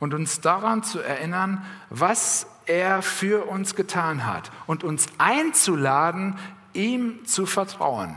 und 0.04 0.14
uns 0.14 0.42
daran 0.42 0.84
zu 0.84 1.00
erinnern, 1.00 1.66
was 1.90 2.46
er 2.66 3.02
für 3.02 3.46
uns 3.46 3.74
getan 3.74 4.26
hat 4.26 4.52
und 4.68 4.84
uns 4.84 5.08
einzuladen, 5.18 6.38
ihm 6.74 7.26
zu 7.26 7.46
vertrauen. 7.46 8.14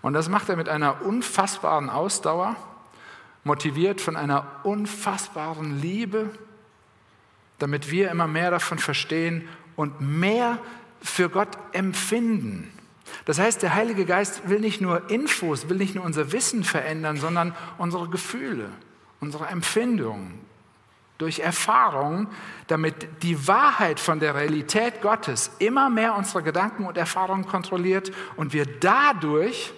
Und 0.00 0.14
das 0.14 0.30
macht 0.30 0.48
er 0.48 0.56
mit 0.56 0.70
einer 0.70 1.02
unfassbaren 1.02 1.90
Ausdauer 1.90 2.56
motiviert 3.44 4.00
von 4.00 4.16
einer 4.16 4.46
unfassbaren 4.62 5.78
Liebe, 5.78 6.30
damit 7.58 7.90
wir 7.90 8.10
immer 8.10 8.26
mehr 8.26 8.50
davon 8.50 8.78
verstehen 8.78 9.46
und 9.76 10.00
mehr 10.00 10.56
für 11.02 11.28
Gott 11.28 11.58
empfinden. 11.72 12.72
Das 13.26 13.38
heißt, 13.38 13.60
der 13.60 13.74
Heilige 13.74 14.06
Geist 14.06 14.48
will 14.48 14.60
nicht 14.60 14.80
nur 14.80 15.10
Infos, 15.10 15.68
will 15.68 15.76
nicht 15.76 15.94
nur 15.94 16.04
unser 16.06 16.32
Wissen 16.32 16.64
verändern, 16.64 17.18
sondern 17.18 17.54
unsere 17.76 18.08
Gefühle, 18.08 18.70
unsere 19.20 19.48
Empfindungen 19.48 20.41
durch 21.22 21.38
Erfahrung, 21.38 22.26
damit 22.66 23.22
die 23.22 23.46
Wahrheit 23.46 24.00
von 24.00 24.18
der 24.18 24.34
Realität 24.34 25.00
Gottes 25.00 25.52
immer 25.60 25.88
mehr 25.88 26.16
unsere 26.16 26.42
Gedanken 26.42 26.84
und 26.84 26.96
Erfahrungen 26.96 27.46
kontrolliert 27.46 28.10
und 28.34 28.52
wir 28.52 28.66
dadurch 28.66 29.72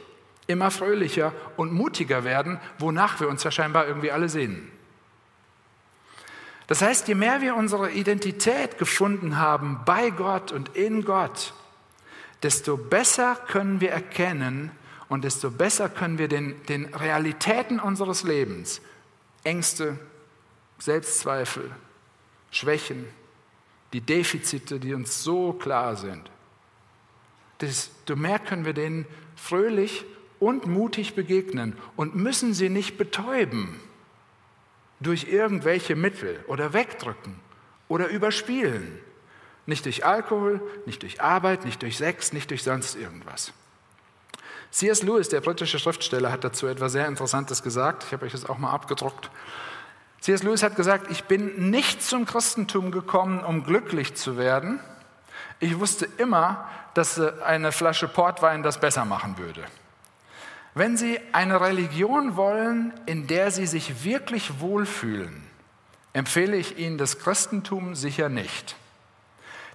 immer 0.46 0.70
fröhlicher 0.70 1.32
und 1.58 1.70
mutiger 1.70 2.24
werden, 2.24 2.58
wonach 2.78 3.20
wir 3.20 3.28
uns 3.28 3.44
ja 3.44 3.50
scheinbar 3.50 3.86
irgendwie 3.86 4.10
alle 4.10 4.30
sehnen. 4.30 4.70
Das 6.66 6.80
heißt, 6.80 7.08
je 7.08 7.14
mehr 7.14 7.42
wir 7.42 7.56
unsere 7.56 7.90
Identität 7.90 8.78
gefunden 8.78 9.38
haben 9.38 9.80
bei 9.84 10.08
Gott 10.08 10.50
und 10.50 10.74
in 10.74 11.04
Gott, 11.04 11.52
desto 12.42 12.78
besser 12.78 13.36
können 13.48 13.82
wir 13.82 13.90
erkennen 13.90 14.70
und 15.10 15.24
desto 15.24 15.50
besser 15.50 15.90
können 15.90 16.16
wir 16.16 16.28
den, 16.28 16.54
den 16.70 16.86
Realitäten 16.94 17.80
unseres 17.80 18.22
Lebens, 18.22 18.80
Ängste, 19.44 19.98
Selbstzweifel, 20.78 21.70
Schwächen, 22.50 23.06
die 23.92 24.00
Defizite, 24.00 24.80
die 24.80 24.94
uns 24.94 25.22
so 25.22 25.52
klar 25.52 25.96
sind, 25.96 26.30
desto 27.60 28.16
mehr 28.16 28.38
können 28.38 28.64
wir 28.64 28.74
denen 28.74 29.06
fröhlich 29.36 30.04
und 30.40 30.66
mutig 30.66 31.14
begegnen 31.14 31.76
und 31.96 32.14
müssen 32.14 32.54
sie 32.54 32.68
nicht 32.68 32.98
betäuben 32.98 33.80
durch 35.00 35.28
irgendwelche 35.28 35.96
Mittel 35.96 36.44
oder 36.48 36.72
wegdrücken 36.72 37.38
oder 37.88 38.08
überspielen. 38.08 38.98
Nicht 39.66 39.86
durch 39.86 40.04
Alkohol, 40.04 40.60
nicht 40.86 41.02
durch 41.02 41.22
Arbeit, 41.22 41.64
nicht 41.64 41.80
durch 41.82 41.96
Sex, 41.96 42.32
nicht 42.32 42.50
durch 42.50 42.62
sonst 42.62 42.96
irgendwas. 42.96 43.52
C.S. 44.70 45.02
Lewis, 45.02 45.28
der 45.28 45.40
britische 45.40 45.78
Schriftsteller, 45.78 46.32
hat 46.32 46.44
dazu 46.44 46.66
etwas 46.66 46.92
sehr 46.92 47.06
Interessantes 47.06 47.62
gesagt. 47.62 48.04
Ich 48.04 48.12
habe 48.12 48.26
euch 48.26 48.32
das 48.32 48.44
auch 48.44 48.58
mal 48.58 48.72
abgedruckt. 48.72 49.30
C.S. 50.24 50.42
Lewis 50.42 50.62
hat 50.62 50.74
gesagt, 50.74 51.10
ich 51.10 51.24
bin 51.24 51.68
nicht 51.68 52.02
zum 52.02 52.24
Christentum 52.24 52.90
gekommen, 52.90 53.44
um 53.44 53.62
glücklich 53.62 54.14
zu 54.14 54.38
werden. 54.38 54.80
Ich 55.60 55.78
wusste 55.78 56.08
immer, 56.16 56.66
dass 56.94 57.20
eine 57.20 57.72
Flasche 57.72 58.08
Portwein 58.08 58.62
das 58.62 58.80
besser 58.80 59.04
machen 59.04 59.36
würde. 59.36 59.62
Wenn 60.72 60.96
Sie 60.96 61.20
eine 61.32 61.60
Religion 61.60 62.36
wollen, 62.36 62.94
in 63.04 63.26
der 63.26 63.50
Sie 63.50 63.66
sich 63.66 64.02
wirklich 64.02 64.60
wohlfühlen, 64.60 65.42
empfehle 66.14 66.56
ich 66.56 66.78
Ihnen 66.78 66.96
das 66.96 67.18
Christentum 67.18 67.94
sicher 67.94 68.30
nicht. 68.30 68.76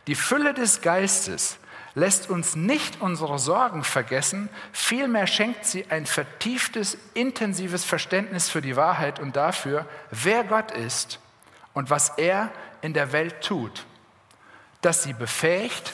Die 0.08 0.16
Fülle 0.16 0.56
des 0.56 0.82
Geistes 0.82 1.60
lässt 1.96 2.30
uns 2.30 2.56
nicht 2.56 3.02
unsere 3.02 3.40
Sorgen 3.40 3.84
vergessen, 3.84 4.50
vielmehr 4.72 5.28
schenkt 5.28 5.66
sie 5.66 5.86
ein 5.90 6.06
vertieftes, 6.06 6.98
intensives 7.14 7.84
Verständnis 7.84 8.50
für 8.50 8.62
die 8.62 8.76
Wahrheit 8.76 9.20
und 9.20 9.36
dafür, 9.36 9.86
wer 10.12 10.44
Gott 10.44 10.72
ist 10.72 11.20
und 11.74 11.90
was 11.90 12.10
er 12.18 12.52
in 12.82 12.94
der 12.94 13.12
Welt 13.12 13.42
tut, 13.42 13.86
das 14.82 15.04
sie 15.04 15.14
befähigt, 15.14 15.94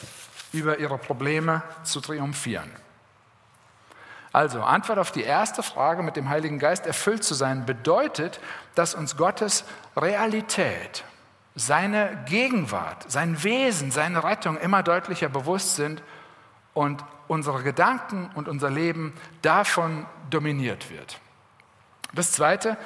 über 0.51 0.79
ihre 0.79 0.97
Probleme 0.97 1.63
zu 1.83 2.01
triumphieren. 2.01 2.71
Also, 4.31 4.61
Antwort 4.61 4.99
auf 4.99 5.11
die 5.11 5.23
erste 5.23 5.63
Frage, 5.63 6.03
mit 6.03 6.17
dem 6.17 6.29
Heiligen 6.29 6.59
Geist 6.59 6.85
erfüllt 6.85 7.23
zu 7.23 7.33
sein, 7.33 7.65
bedeutet, 7.65 8.41
dass 8.75 8.93
uns 8.93 9.15
Gottes 9.15 9.63
Realität, 9.95 11.05
seine 11.55 12.23
Gegenwart, 12.25 13.09
sein 13.09 13.43
Wesen, 13.43 13.91
seine 13.91 14.23
Rettung 14.23 14.57
immer 14.57 14.83
deutlicher 14.83 15.29
bewusst 15.29 15.75
sind 15.77 16.03
und 16.73 17.03
unsere 17.27 17.63
Gedanken 17.63 18.29
und 18.35 18.47
unser 18.47 18.69
Leben 18.69 19.13
davon 19.41 20.05
dominiert 20.29 20.91
wird. 20.91 21.19
Das 22.13 22.31
Zweite, 22.33 22.77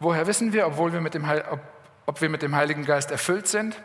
woher 0.00 0.26
wissen 0.26 0.52
wir, 0.52 0.66
obwohl 0.66 0.92
wir 0.92 1.00
mit 1.00 1.14
dem, 1.14 1.28
ob, 1.50 1.60
ob 2.06 2.20
wir 2.20 2.28
mit 2.28 2.42
dem 2.42 2.56
Heiligen 2.56 2.84
Geist 2.84 3.10
erfüllt 3.10 3.46
sind? 3.46 3.80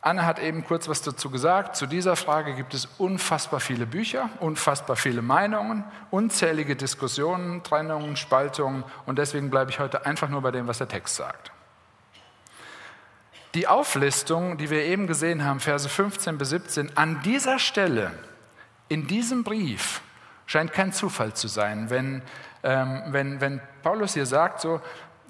Anne 0.00 0.24
hat 0.24 0.38
eben 0.38 0.64
kurz 0.64 0.88
was 0.88 1.02
dazu 1.02 1.28
gesagt. 1.28 1.74
Zu 1.74 1.86
dieser 1.86 2.14
Frage 2.14 2.54
gibt 2.54 2.72
es 2.72 2.86
unfassbar 2.98 3.58
viele 3.58 3.84
Bücher, 3.84 4.30
unfassbar 4.38 4.94
viele 4.96 5.22
Meinungen, 5.22 5.84
unzählige 6.10 6.76
Diskussionen, 6.76 7.64
Trennungen, 7.64 8.16
Spaltungen 8.16 8.84
und 9.06 9.18
deswegen 9.18 9.50
bleibe 9.50 9.70
ich 9.70 9.80
heute 9.80 10.06
einfach 10.06 10.28
nur 10.28 10.40
bei 10.40 10.52
dem, 10.52 10.68
was 10.68 10.78
der 10.78 10.88
Text 10.88 11.16
sagt. 11.16 11.50
Die 13.54 13.66
Auflistung, 13.66 14.58
die 14.58 14.70
wir 14.70 14.84
eben 14.84 15.06
gesehen 15.06 15.44
haben, 15.44 15.60
Verse 15.60 15.88
15 15.88 16.36
bis 16.38 16.50
17, 16.50 16.96
an 16.96 17.22
dieser 17.22 17.58
Stelle, 17.58 18.12
in 18.88 19.06
diesem 19.06 19.44
Brief, 19.44 20.02
scheint 20.46 20.72
kein 20.72 20.92
Zufall 20.92 21.34
zu 21.34 21.48
sein, 21.48 21.90
wenn, 21.90 22.22
ähm, 22.62 23.02
wenn, 23.08 23.40
wenn 23.40 23.60
Paulus 23.82 24.14
hier 24.14 24.26
sagt, 24.26 24.60
so, 24.60 24.80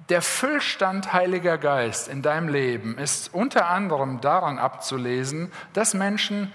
der 0.08 0.22
Füllstand 0.22 1.12
Heiliger 1.12 1.58
Geist 1.58 2.08
in 2.08 2.22
deinem 2.22 2.48
Leben 2.48 2.96
ist 2.96 3.34
unter 3.34 3.68
anderem 3.68 4.20
daran 4.20 4.58
abzulesen, 4.58 5.52
dass 5.75 5.92
Menschen 5.92 6.52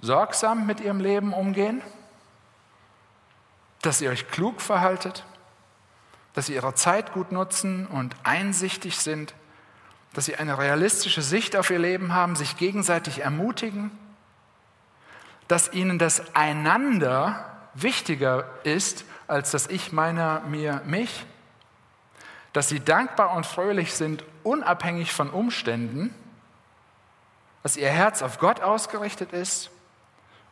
sorgsam 0.00 0.66
mit 0.66 0.80
ihrem 0.80 1.00
Leben 1.00 1.32
umgehen, 1.32 1.80
dass 3.82 4.00
ihr 4.00 4.10
euch 4.10 4.28
klug 4.30 4.60
verhaltet, 4.60 5.24
dass 6.34 6.46
sie 6.46 6.54
ihre 6.54 6.74
Zeit 6.74 7.12
gut 7.12 7.30
nutzen 7.30 7.86
und 7.86 8.16
einsichtig 8.24 8.98
sind, 8.98 9.34
dass 10.12 10.24
sie 10.24 10.36
eine 10.36 10.58
realistische 10.58 11.22
Sicht 11.22 11.56
auf 11.56 11.70
ihr 11.70 11.78
Leben 11.78 12.12
haben, 12.14 12.36
sich 12.36 12.56
gegenseitig 12.56 13.20
ermutigen, 13.20 13.90
dass 15.46 15.72
ihnen 15.72 15.98
das 15.98 16.34
Einander 16.34 17.44
wichtiger 17.74 18.46
ist, 18.64 19.04
als 19.26 19.50
das 19.50 19.66
Ich 19.68 19.92
meiner, 19.92 20.40
mir, 20.40 20.82
mich, 20.86 21.26
dass 22.52 22.68
sie 22.68 22.80
dankbar 22.80 23.34
und 23.36 23.46
fröhlich 23.46 23.94
sind, 23.94 24.24
unabhängig 24.42 25.12
von 25.12 25.30
Umständen, 25.30 26.14
dass 27.62 27.76
ihr 27.76 27.90
Herz 27.90 28.22
auf 28.22 28.38
Gott 28.38 28.60
ausgerichtet 28.60 29.32
ist 29.32 29.70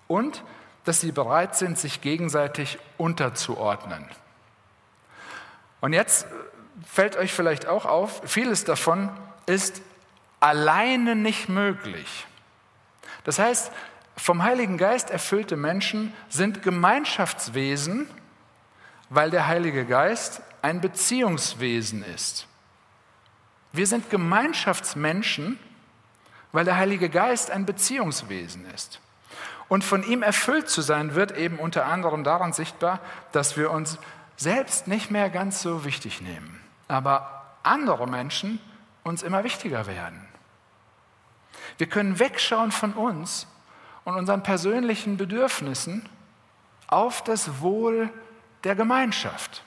und 0.06 0.42
dass 0.84 1.00
sie 1.00 1.12
bereit 1.12 1.56
sind, 1.56 1.78
sich 1.78 2.00
gegenseitig 2.00 2.78
unterzuordnen. 2.96 4.06
Und 5.80 5.92
jetzt 5.92 6.26
fällt 6.86 7.16
euch 7.16 7.32
vielleicht 7.32 7.66
auch 7.66 7.87
auf, 7.87 8.22
vieles 8.24 8.64
davon 8.64 9.11
ist 9.46 9.80
alleine 10.40 11.16
nicht 11.16 11.48
möglich. 11.48 12.26
Das 13.24 13.38
heißt, 13.38 13.72
vom 14.16 14.42
Heiligen 14.42 14.78
Geist 14.78 15.11
erfüllte 15.11 15.56
Menschen 15.56 16.12
sind 16.28 16.62
Gemeinschaftswesen, 16.62 18.09
weil 19.09 19.30
der 19.30 19.46
Heilige 19.46 19.85
Geist 19.85 20.42
ein 20.62 20.80
Beziehungswesen 20.80 22.02
ist. 22.02 22.46
Wir 23.72 23.87
sind 23.87 24.11
Gemeinschaftsmenschen, 24.11 25.59
weil 26.52 26.64
der 26.64 26.76
Heilige 26.76 27.11
Geist 27.11 27.50
ein 27.50 27.66
Beziehungswesen 27.66 28.64
ist. 28.74 29.00
Und 29.68 29.85
von 29.85 30.02
ihm 30.02 30.22
erfüllt 30.22 30.68
zu 30.68 30.80
sein, 30.80 31.14
wird 31.14 31.37
eben 31.37 31.59
unter 31.59 31.87
anderem 31.87 32.24
daran 32.24 32.52
sichtbar, 32.52 33.00
dass 33.32 33.56
wir 33.56 33.70
uns 33.70 33.98
selbst 34.37 34.87
nicht 34.87 35.11
mehr 35.11 35.28
ganz 35.28 35.61
so 35.61 35.85
wichtig 35.85 36.20
nehmen, 36.20 36.61
aber 36.88 37.56
andere 37.62 38.06
Menschen 38.06 38.61
uns 39.07 39.23
immer 39.23 39.45
wichtiger 39.45 39.87
werden. 39.87 40.27
Wir 41.79 41.88
können 41.88 42.19
wegschauen 42.19 42.73
von 42.73 42.92
uns 42.95 43.47
und 44.05 44.14
unseren 44.14 44.42
persönlichen 44.42 45.16
Bedürfnissen 45.16 46.09
auf 46.87 47.23
das 47.23 47.61
Wohl 47.61 48.11
der 48.64 48.75
Gemeinschaft. 48.75 49.62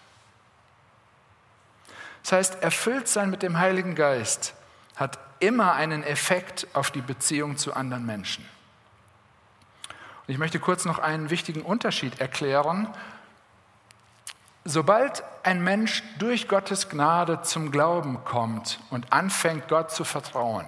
Das 2.24 2.32
heißt, 2.34 2.64
erfüllt 2.64 3.08
sein 3.08 3.30
mit 3.30 3.44
dem 3.44 3.58
Heiligen 3.58 3.96
Geist 3.96 4.54
hat 4.96 5.20
immer 5.40 5.74
einen 5.74 6.04
Effekt 6.04 6.68
auf 6.74 6.92
die 6.92 7.02
Beziehung 7.02 7.58
zu 7.58 7.74
anderen 7.74 8.06
Menschen. 8.06 8.46
Und 10.28 10.34
ich 10.34 10.38
möchte 10.38 10.60
kurz 10.60 10.86
noch 10.86 11.00
einen 11.00 11.30
wichtigen 11.30 11.62
Unterschied 11.62 12.20
erklären 12.20 12.88
Sobald 14.66 15.24
ein 15.44 15.64
Mensch 15.64 16.04
durch 16.18 16.48
Gottes 16.48 16.90
Gnade 16.90 17.42
zum 17.42 17.72
Glauben 17.72 18.24
kommt 18.26 18.80
und 18.90 19.12
anfängt, 19.14 19.68
Gott 19.68 19.92
zu 19.92 20.04
vertrauen, 20.04 20.66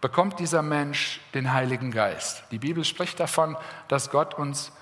bekommt 0.00 0.40
dieser 0.40 0.62
Mensch 0.62 1.20
den 1.32 1.52
Heiligen 1.52 1.90
Geist. 1.90 2.44
Die 2.50 2.58
Bibel 2.58 2.84
spricht 2.84 3.20
davon, 3.20 3.56
dass 3.88 4.10
Gott 4.10 4.34
uns 4.34 4.72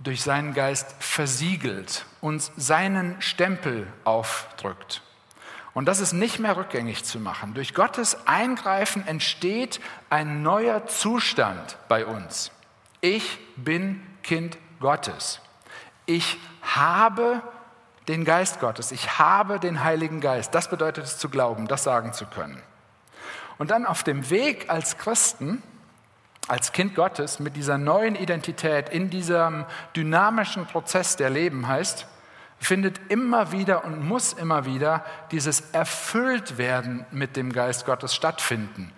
durch 0.00 0.22
seinen 0.22 0.52
Geist 0.52 0.94
versiegelt, 0.98 2.04
uns 2.20 2.52
seinen 2.56 3.20
Stempel 3.22 3.86
aufdrückt. 4.04 5.02
Und 5.74 5.86
das 5.86 6.00
ist 6.00 6.12
nicht 6.12 6.38
mehr 6.40 6.56
rückgängig 6.56 7.04
zu 7.04 7.20
machen. 7.20 7.54
Durch 7.54 7.72
Gottes 7.72 8.26
Eingreifen 8.26 9.06
entsteht 9.06 9.80
ein 10.10 10.42
neuer 10.42 10.86
Zustand 10.86 11.78
bei 11.88 12.04
uns. 12.04 12.50
Ich 13.00 13.38
bin 13.56 14.02
Kind 14.22 14.58
Gottes. 14.80 15.40
Ich 16.08 16.38
habe 16.62 17.42
den 18.08 18.24
Geist 18.24 18.60
Gottes, 18.60 18.92
ich 18.92 19.18
habe 19.18 19.60
den 19.60 19.84
Heiligen 19.84 20.22
Geist. 20.22 20.54
Das 20.54 20.70
bedeutet 20.70 21.04
es 21.04 21.18
zu 21.18 21.28
glauben, 21.28 21.68
das 21.68 21.84
sagen 21.84 22.14
zu 22.14 22.24
können. 22.24 22.62
Und 23.58 23.70
dann 23.70 23.84
auf 23.84 24.04
dem 24.04 24.30
Weg 24.30 24.70
als 24.70 24.96
Christen, 24.96 25.62
als 26.48 26.72
Kind 26.72 26.94
Gottes, 26.94 27.40
mit 27.40 27.56
dieser 27.56 27.76
neuen 27.76 28.14
Identität, 28.14 28.88
in 28.88 29.10
diesem 29.10 29.66
dynamischen 29.94 30.64
Prozess, 30.64 31.16
der 31.16 31.28
Leben 31.28 31.68
heißt, 31.68 32.06
findet 32.58 32.98
immer 33.10 33.52
wieder 33.52 33.84
und 33.84 34.02
muss 34.02 34.32
immer 34.32 34.64
wieder 34.64 35.04
dieses 35.30 35.60
Erfülltwerden 35.72 37.04
mit 37.10 37.36
dem 37.36 37.52
Geist 37.52 37.84
Gottes 37.84 38.14
stattfinden. 38.14 38.94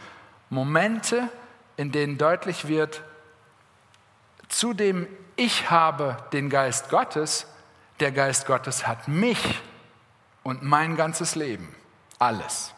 Momente, 0.49 1.29
in 1.77 1.91
denen 1.91 2.19
deutlich 2.19 2.69
wird, 2.69 3.03
zu 4.49 4.75
dem 4.75 5.09
ich 5.41 5.71
habe 5.71 6.19
den 6.35 6.51
Geist 6.51 6.91
Gottes, 6.91 7.47
der 7.99 8.13
Geist 8.13 8.47
Gottes 8.47 8.87
hat 8.87 9.09
mich 9.09 9.59
und 10.43 10.63
mein 10.63 10.97
ganzes 10.97 11.35
Leben, 11.35 11.75
alles. 12.19 12.75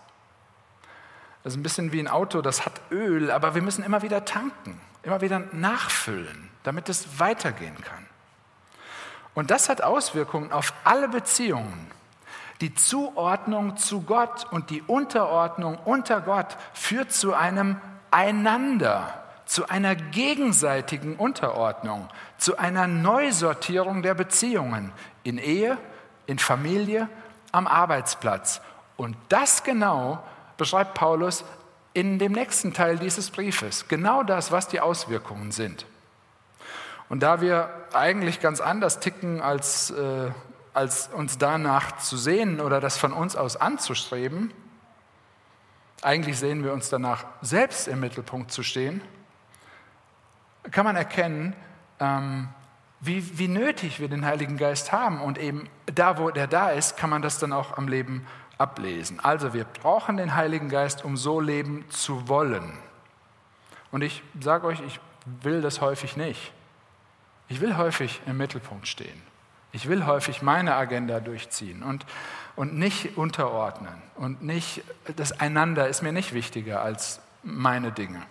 Das 1.42 1.54
ist 1.54 1.58
ein 1.58 1.64
bisschen 1.64 1.90
wie 1.90 1.98
ein 1.98 2.06
Auto, 2.06 2.40
das 2.40 2.64
hat 2.64 2.80
Öl, 2.92 3.32
aber 3.32 3.56
wir 3.56 3.62
müssen 3.62 3.82
immer 3.82 4.02
wieder 4.02 4.24
tanken, 4.24 4.80
immer 5.02 5.20
wieder 5.20 5.40
nachfüllen, 5.50 6.50
damit 6.62 6.88
es 6.88 7.18
weitergehen 7.18 7.76
kann. 7.82 8.06
Und 9.34 9.50
das 9.50 9.68
hat 9.68 9.82
Auswirkungen 9.82 10.52
auf 10.52 10.72
alle 10.84 11.08
Beziehungen. 11.08 11.90
Die 12.60 12.74
Zuordnung 12.74 13.76
zu 13.76 14.02
Gott 14.02 14.46
und 14.52 14.70
die 14.70 14.82
Unterordnung 14.82 15.78
unter 15.84 16.20
Gott 16.20 16.56
führt 16.74 17.12
zu 17.12 17.34
einem 17.34 17.80
Einander 18.12 19.21
zu 19.46 19.68
einer 19.68 19.94
gegenseitigen 19.94 21.16
Unterordnung, 21.16 22.08
zu 22.38 22.58
einer 22.58 22.86
Neusortierung 22.86 24.02
der 24.02 24.14
Beziehungen 24.14 24.92
in 25.24 25.38
Ehe, 25.38 25.78
in 26.26 26.38
Familie, 26.38 27.08
am 27.50 27.66
Arbeitsplatz. 27.66 28.60
Und 28.96 29.16
das 29.28 29.64
genau 29.64 30.22
beschreibt 30.56 30.94
Paulus 30.94 31.44
in 31.94 32.18
dem 32.18 32.32
nächsten 32.32 32.72
Teil 32.72 32.98
dieses 32.98 33.30
Briefes. 33.30 33.88
Genau 33.88 34.22
das, 34.22 34.52
was 34.52 34.68
die 34.68 34.80
Auswirkungen 34.80 35.52
sind. 35.52 35.86
Und 37.08 37.22
da 37.22 37.40
wir 37.42 37.68
eigentlich 37.92 38.40
ganz 38.40 38.60
anders 38.60 39.00
ticken, 39.00 39.42
als, 39.42 39.90
äh, 39.90 40.30
als 40.72 41.08
uns 41.08 41.36
danach 41.36 41.98
zu 41.98 42.16
sehen 42.16 42.60
oder 42.60 42.80
das 42.80 42.96
von 42.96 43.12
uns 43.12 43.36
aus 43.36 43.56
anzustreben, 43.56 44.52
eigentlich 46.00 46.38
sehen 46.38 46.64
wir 46.64 46.72
uns 46.72 46.88
danach, 46.88 47.24
selbst 47.42 47.86
im 47.86 48.00
Mittelpunkt 48.00 48.50
zu 48.50 48.62
stehen, 48.62 49.02
kann 50.70 50.84
man 50.84 50.96
erkennen, 50.96 51.54
ähm, 52.00 52.48
wie, 53.00 53.38
wie 53.38 53.48
nötig 53.48 54.00
wir 54.00 54.08
den 54.08 54.24
Heiligen 54.24 54.56
Geist 54.56 54.92
haben. 54.92 55.20
Und 55.20 55.38
eben 55.38 55.68
da, 55.86 56.18
wo 56.18 56.30
der 56.30 56.46
da 56.46 56.70
ist, 56.70 56.96
kann 56.96 57.10
man 57.10 57.20
das 57.20 57.38
dann 57.38 57.52
auch 57.52 57.76
am 57.76 57.88
Leben 57.88 58.26
ablesen. 58.58 59.18
Also 59.20 59.54
wir 59.54 59.64
brauchen 59.64 60.16
den 60.16 60.36
Heiligen 60.36 60.68
Geist, 60.68 61.04
um 61.04 61.16
so 61.16 61.40
leben 61.40 61.84
zu 61.90 62.28
wollen. 62.28 62.72
Und 63.90 64.02
ich 64.02 64.22
sage 64.40 64.66
euch, 64.66 64.80
ich 64.86 65.00
will 65.42 65.60
das 65.60 65.80
häufig 65.80 66.16
nicht. 66.16 66.52
Ich 67.48 67.60
will 67.60 67.76
häufig 67.76 68.22
im 68.26 68.36
Mittelpunkt 68.36 68.86
stehen. 68.86 69.20
Ich 69.72 69.88
will 69.88 70.06
häufig 70.06 70.42
meine 70.42 70.74
Agenda 70.74 71.20
durchziehen 71.20 71.82
und, 71.82 72.06
und 72.56 72.74
nicht 72.74 73.16
unterordnen. 73.16 73.94
Und 74.16 74.42
nicht, 74.42 74.82
das 75.16 75.40
Einander 75.40 75.88
ist 75.88 76.02
mir 76.02 76.12
nicht 76.12 76.34
wichtiger 76.34 76.82
als 76.82 77.20
meine 77.42 77.90
Dinge. 77.90 78.22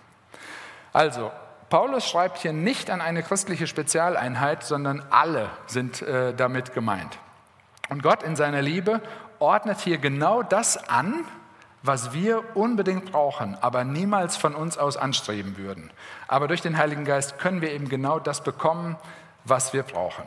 Also, 0.92 1.30
Paulus 1.72 2.06
schreibt 2.06 2.36
hier 2.36 2.52
nicht 2.52 2.90
an 2.90 3.00
eine 3.00 3.22
christliche 3.22 3.66
Spezialeinheit, 3.66 4.62
sondern 4.62 5.02
alle 5.08 5.48
sind 5.66 6.02
äh, 6.02 6.34
damit 6.34 6.74
gemeint. 6.74 7.18
Und 7.88 8.02
Gott 8.02 8.22
in 8.22 8.36
seiner 8.36 8.60
Liebe 8.60 9.00
ordnet 9.38 9.80
hier 9.80 9.96
genau 9.96 10.42
das 10.42 10.90
an, 10.90 11.24
was 11.82 12.12
wir 12.12 12.42
unbedingt 12.54 13.10
brauchen, 13.10 13.56
aber 13.62 13.84
niemals 13.84 14.36
von 14.36 14.54
uns 14.54 14.76
aus 14.76 14.98
anstreben 14.98 15.56
würden. 15.56 15.90
Aber 16.28 16.46
durch 16.46 16.60
den 16.60 16.76
Heiligen 16.76 17.06
Geist 17.06 17.38
können 17.38 17.62
wir 17.62 17.72
eben 17.72 17.88
genau 17.88 18.18
das 18.18 18.42
bekommen, 18.44 18.98
was 19.44 19.72
wir 19.72 19.82
brauchen. 19.82 20.24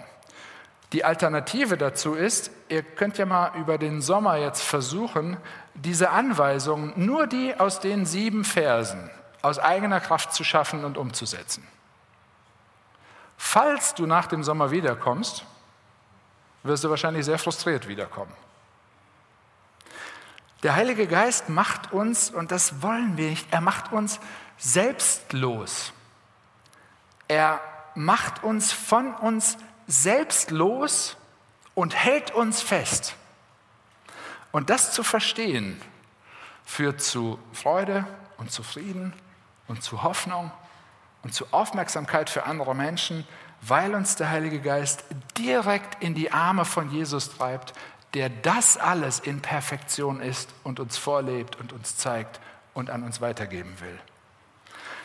Die 0.93 1.05
Alternative 1.05 1.77
dazu 1.77 2.15
ist, 2.15 2.49
ihr 2.69 2.81
könnt 2.81 3.19
ja 3.19 3.27
mal 3.27 3.51
über 3.55 3.77
den 3.77 4.01
Sommer 4.01 4.37
jetzt 4.37 4.63
versuchen, 4.63 5.37
diese 5.75 6.09
Anweisungen, 6.09 6.93
nur 6.95 7.27
die 7.27 7.53
aus 7.59 7.79
den 7.81 8.07
sieben 8.07 8.45
Versen, 8.45 9.11
aus 9.45 9.59
eigener 9.59 9.99
Kraft 9.99 10.33
zu 10.33 10.43
schaffen 10.43 10.83
und 10.83 10.97
umzusetzen. 10.97 11.65
Falls 13.37 13.93
du 13.93 14.07
nach 14.07 14.25
dem 14.25 14.43
Sommer 14.43 14.71
wiederkommst, 14.71 15.45
wirst 16.63 16.83
du 16.83 16.89
wahrscheinlich 16.89 17.25
sehr 17.25 17.37
frustriert 17.37 17.87
wiederkommen. 17.87 18.33
Der 20.63 20.75
Heilige 20.75 21.05
Geist 21.05 21.47
macht 21.47 21.93
uns, 21.93 22.31
und 22.31 22.51
das 22.51 22.81
wollen 22.81 23.17
wir 23.17 23.29
nicht, 23.29 23.47
er 23.51 23.61
macht 23.61 23.91
uns 23.91 24.19
selbstlos. 24.57 25.93
Er 27.27 27.61
macht 27.93 28.43
uns 28.43 28.73
von 28.73 29.13
uns 29.13 29.59
selbstlos 29.85 31.17
und 31.75 31.93
hält 31.93 32.31
uns 32.31 32.63
fest. 32.63 33.15
Und 34.51 34.71
das 34.71 34.91
zu 34.91 35.03
verstehen, 35.03 35.79
führt 36.65 36.99
zu 36.99 37.37
Freude 37.53 38.07
und 38.37 38.51
zu 38.51 38.63
Frieden 38.63 39.13
und 39.67 39.83
zu 39.83 40.03
Hoffnung 40.03 40.51
und 41.23 41.33
zu 41.33 41.45
Aufmerksamkeit 41.51 42.29
für 42.29 42.45
andere 42.45 42.75
Menschen, 42.75 43.27
weil 43.61 43.95
uns 43.95 44.15
der 44.15 44.29
Heilige 44.29 44.59
Geist 44.59 45.03
direkt 45.37 46.03
in 46.03 46.13
die 46.13 46.31
Arme 46.31 46.65
von 46.65 46.91
Jesus 46.91 47.35
treibt, 47.35 47.73
der 48.13 48.29
das 48.29 48.77
alles 48.77 49.19
in 49.19 49.41
Perfektion 49.41 50.21
ist 50.21 50.53
und 50.63 50.79
uns 50.79 50.97
vorlebt 50.97 51.59
und 51.59 51.73
uns 51.73 51.97
zeigt 51.97 52.39
und 52.73 52.89
an 52.89 53.03
uns 53.03 53.21
weitergeben 53.21 53.75
will. 53.79 53.99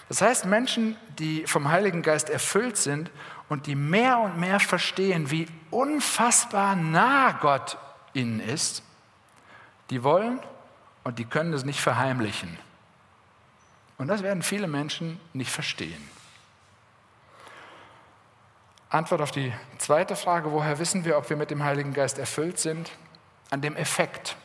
Das 0.09 0.23
heißt, 0.23 0.44
Menschen, 0.44 0.96
die 1.18 1.46
vom 1.46 1.70
Heiligen 1.70 2.03
Geist 2.03 2.31
erfüllt 2.31 2.77
sind 2.77 3.11
und 3.49 3.66
die 3.66 3.77
mehr 3.77 4.18
und 4.18 4.38
mehr 4.38 4.61
verstehen, 4.61 5.31
wie 5.31 5.46
unfassbar 5.70 6.77
nah 6.77 7.33
Gott 7.33 7.79
ihnen 8.12 8.40
ist, 8.40 8.83
die 9.90 10.03
wollen 10.03 10.40
und 11.05 11.18
die 11.18 11.25
können 11.25 11.53
es 11.53 11.64
nicht 11.64 11.81
verheimlichen. 11.81 12.59
Und 14.01 14.09
das 14.09 14.23
werden 14.23 14.43
viele 14.43 14.67
Menschen 14.67 15.21
nicht 15.35 15.53
verstehen. 15.53 16.09
Antwort 18.89 19.21
auf 19.21 19.31
die 19.31 19.53
zweite 19.77 20.17
Frage, 20.17 20.53
woher 20.53 20.79
wissen 20.79 21.05
wir, 21.05 21.19
ob 21.19 21.29
wir 21.29 21.37
mit 21.37 21.51
dem 21.51 21.63
Heiligen 21.63 21.93
Geist 21.93 22.19
erfüllt 22.19 22.59
sind? 22.59 22.91
An 23.51 23.61
dem 23.61 23.77
Effekt, 23.77 24.37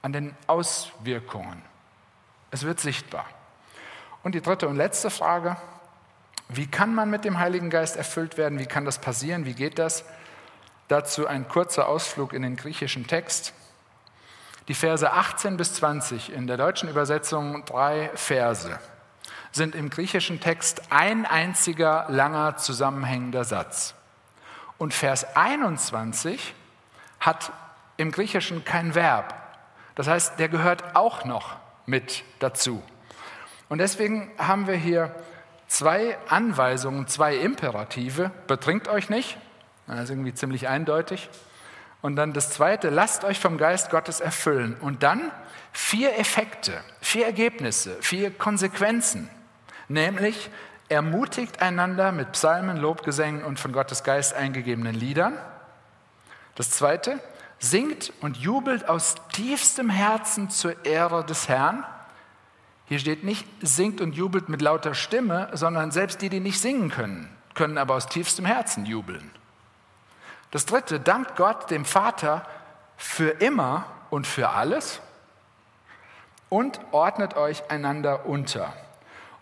an 0.00 0.14
den 0.14 0.34
Auswirkungen. 0.46 1.60
Es 2.50 2.62
wird 2.62 2.80
sichtbar. 2.80 3.26
Und 4.22 4.34
die 4.34 4.40
dritte 4.40 4.68
und 4.68 4.76
letzte 4.76 5.10
Frage, 5.10 5.58
wie 6.48 6.66
kann 6.66 6.94
man 6.94 7.10
mit 7.10 7.26
dem 7.26 7.38
Heiligen 7.38 7.68
Geist 7.68 7.96
erfüllt 7.96 8.38
werden? 8.38 8.58
Wie 8.58 8.64
kann 8.64 8.86
das 8.86 9.02
passieren? 9.02 9.44
Wie 9.44 9.52
geht 9.52 9.78
das? 9.78 10.02
Dazu 10.88 11.26
ein 11.26 11.46
kurzer 11.46 11.88
Ausflug 11.88 12.32
in 12.32 12.40
den 12.40 12.56
griechischen 12.56 13.06
Text. 13.06 13.52
Die 14.68 14.74
Verse 14.74 15.12
18 15.12 15.56
bis 15.56 15.74
20 15.74 16.32
in 16.32 16.48
der 16.48 16.56
deutschen 16.56 16.88
Übersetzung 16.88 17.64
drei 17.64 18.10
Verse 18.14 18.78
sind 19.52 19.74
im 19.74 19.90
griechischen 19.90 20.40
Text 20.40 20.82
ein 20.90 21.24
einziger 21.24 22.06
langer 22.08 22.56
zusammenhängender 22.56 23.44
Satz. 23.44 23.94
Und 24.76 24.92
Vers 24.92 25.36
21 25.36 26.54
hat 27.20 27.52
im 27.96 28.10
Griechischen 28.10 28.64
kein 28.64 28.94
Verb. 28.94 29.34
Das 29.94 30.08
heißt, 30.08 30.38
der 30.38 30.48
gehört 30.48 30.96
auch 30.96 31.24
noch 31.24 31.56
mit 31.86 32.24
dazu. 32.40 32.82
Und 33.68 33.78
deswegen 33.78 34.30
haben 34.36 34.66
wir 34.66 34.74
hier 34.74 35.14
zwei 35.68 36.18
Anweisungen, 36.28 37.06
zwei 37.06 37.36
Imperative. 37.36 38.30
Betrinkt 38.46 38.88
euch 38.88 39.08
nicht, 39.08 39.38
das 39.86 40.00
ist 40.00 40.10
irgendwie 40.10 40.34
ziemlich 40.34 40.68
eindeutig. 40.68 41.30
Und 42.02 42.16
dann 42.16 42.32
das 42.32 42.50
zweite, 42.50 42.90
lasst 42.90 43.24
euch 43.24 43.40
vom 43.40 43.58
Geist 43.58 43.90
Gottes 43.90 44.20
erfüllen. 44.20 44.76
Und 44.80 45.02
dann 45.02 45.32
vier 45.72 46.18
Effekte, 46.18 46.80
vier 47.00 47.26
Ergebnisse, 47.26 47.96
vier 48.00 48.30
Konsequenzen. 48.30 49.30
Nämlich 49.88 50.50
ermutigt 50.88 51.62
einander 51.62 52.12
mit 52.12 52.32
Psalmen, 52.32 52.76
Lobgesängen 52.76 53.44
und 53.44 53.58
von 53.58 53.72
Gottes 53.72 54.04
Geist 54.04 54.34
eingegebenen 54.34 54.94
Liedern. 54.94 55.34
Das 56.54 56.70
zweite, 56.70 57.20
singt 57.58 58.12
und 58.20 58.36
jubelt 58.36 58.88
aus 58.88 59.16
tiefstem 59.32 59.90
Herzen 59.90 60.50
zur 60.50 60.84
Ehre 60.84 61.24
des 61.24 61.48
Herrn. 61.48 61.84
Hier 62.86 62.98
steht 62.98 63.24
nicht, 63.24 63.46
singt 63.60 64.00
und 64.00 64.14
jubelt 64.14 64.48
mit 64.48 64.62
lauter 64.62 64.94
Stimme, 64.94 65.48
sondern 65.52 65.90
selbst 65.90 66.22
die, 66.22 66.28
die 66.28 66.40
nicht 66.40 66.60
singen 66.60 66.90
können, 66.90 67.28
können 67.54 67.78
aber 67.78 67.94
aus 67.94 68.06
tiefstem 68.06 68.44
Herzen 68.44 68.86
jubeln. 68.86 69.30
Das 70.56 70.64
dritte, 70.64 70.98
dankt 70.98 71.36
Gott, 71.36 71.70
dem 71.70 71.84
Vater, 71.84 72.40
für 72.96 73.28
immer 73.28 73.84
und 74.08 74.26
für 74.26 74.48
alles 74.48 75.02
und 76.48 76.80
ordnet 76.92 77.36
euch 77.36 77.70
einander 77.70 78.24
unter. 78.24 78.72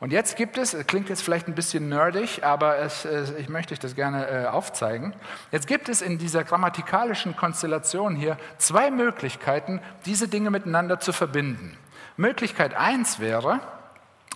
Und 0.01 0.11
jetzt 0.11 0.35
gibt 0.35 0.59
es, 0.59 0.77
klingt 0.89 1.09
jetzt 1.09 1.23
vielleicht 1.23 1.47
ein 1.47 1.55
bisschen 1.55 1.89
nerdig, 1.89 2.43
aber 2.43 2.79
es, 2.79 3.05
ich 3.39 3.49
möchte 3.49 3.75
euch 3.75 3.79
das 3.79 3.95
gerne 3.95 4.27
äh, 4.27 4.47
aufzeigen. 4.47 5.15
Jetzt 5.53 5.69
gibt 5.69 5.89
es 5.89 6.03
in 6.03 6.19
dieser 6.19 6.43
grammatikalischen 6.43 7.37
Konstellation 7.37 8.17
hier 8.17 8.37
zwei 8.59 8.91
Möglichkeiten, 8.91 9.81
diese 10.07 10.27
Dinge 10.27 10.51
miteinander 10.51 10.99
zu 10.99 11.13
verbinden. 11.13 11.79
Möglichkeit 12.17 12.75
eins 12.75 13.21
wäre, 13.21 13.61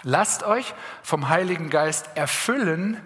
lasst 0.05 0.45
euch 0.45 0.75
vom 1.03 1.29
Heiligen 1.29 1.71
Geist 1.71 2.09
erfüllen, 2.15 3.03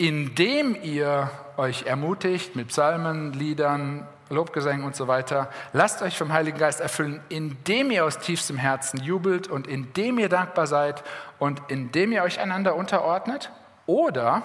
indem 0.00 0.82
ihr 0.82 1.30
euch 1.58 1.82
ermutigt 1.82 2.56
mit 2.56 2.68
Psalmen, 2.68 3.34
Liedern, 3.34 4.08
Lobgesängen 4.30 4.86
und 4.86 4.96
so 4.96 5.08
weiter. 5.08 5.50
Lasst 5.74 6.00
euch 6.00 6.16
vom 6.16 6.32
Heiligen 6.32 6.56
Geist 6.56 6.80
erfüllen, 6.80 7.20
indem 7.28 7.90
ihr 7.90 8.06
aus 8.06 8.18
tiefstem 8.18 8.56
Herzen 8.56 9.02
jubelt 9.02 9.48
und 9.48 9.66
indem 9.66 10.18
ihr 10.18 10.30
dankbar 10.30 10.66
seid 10.66 11.04
und 11.38 11.60
indem 11.68 12.12
ihr 12.12 12.22
euch 12.22 12.40
einander 12.40 12.76
unterordnet. 12.76 13.50
Oder, 13.84 14.42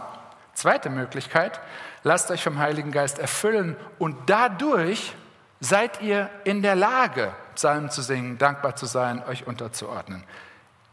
zweite 0.56 0.90
Möglichkeit, 0.90 1.62
lasst 2.04 2.32
euch 2.32 2.44
vom 2.44 2.60
Heiligen 2.60 2.92
Geist 2.92 3.18
erfüllen 3.18 3.78
und 3.98 4.18
dadurch 4.26 5.14
seid 5.62 6.02
ihr 6.02 6.30
in 6.44 6.64
der 6.64 6.76
Lage, 6.76 7.32
Psalmen 7.56 7.90
zu 7.90 8.02
singen, 8.02 8.38
dankbar 8.38 8.76
zu 8.76 8.88
sein, 8.88 9.24
euch 9.24 9.48
unterzuordnen. 9.48 10.26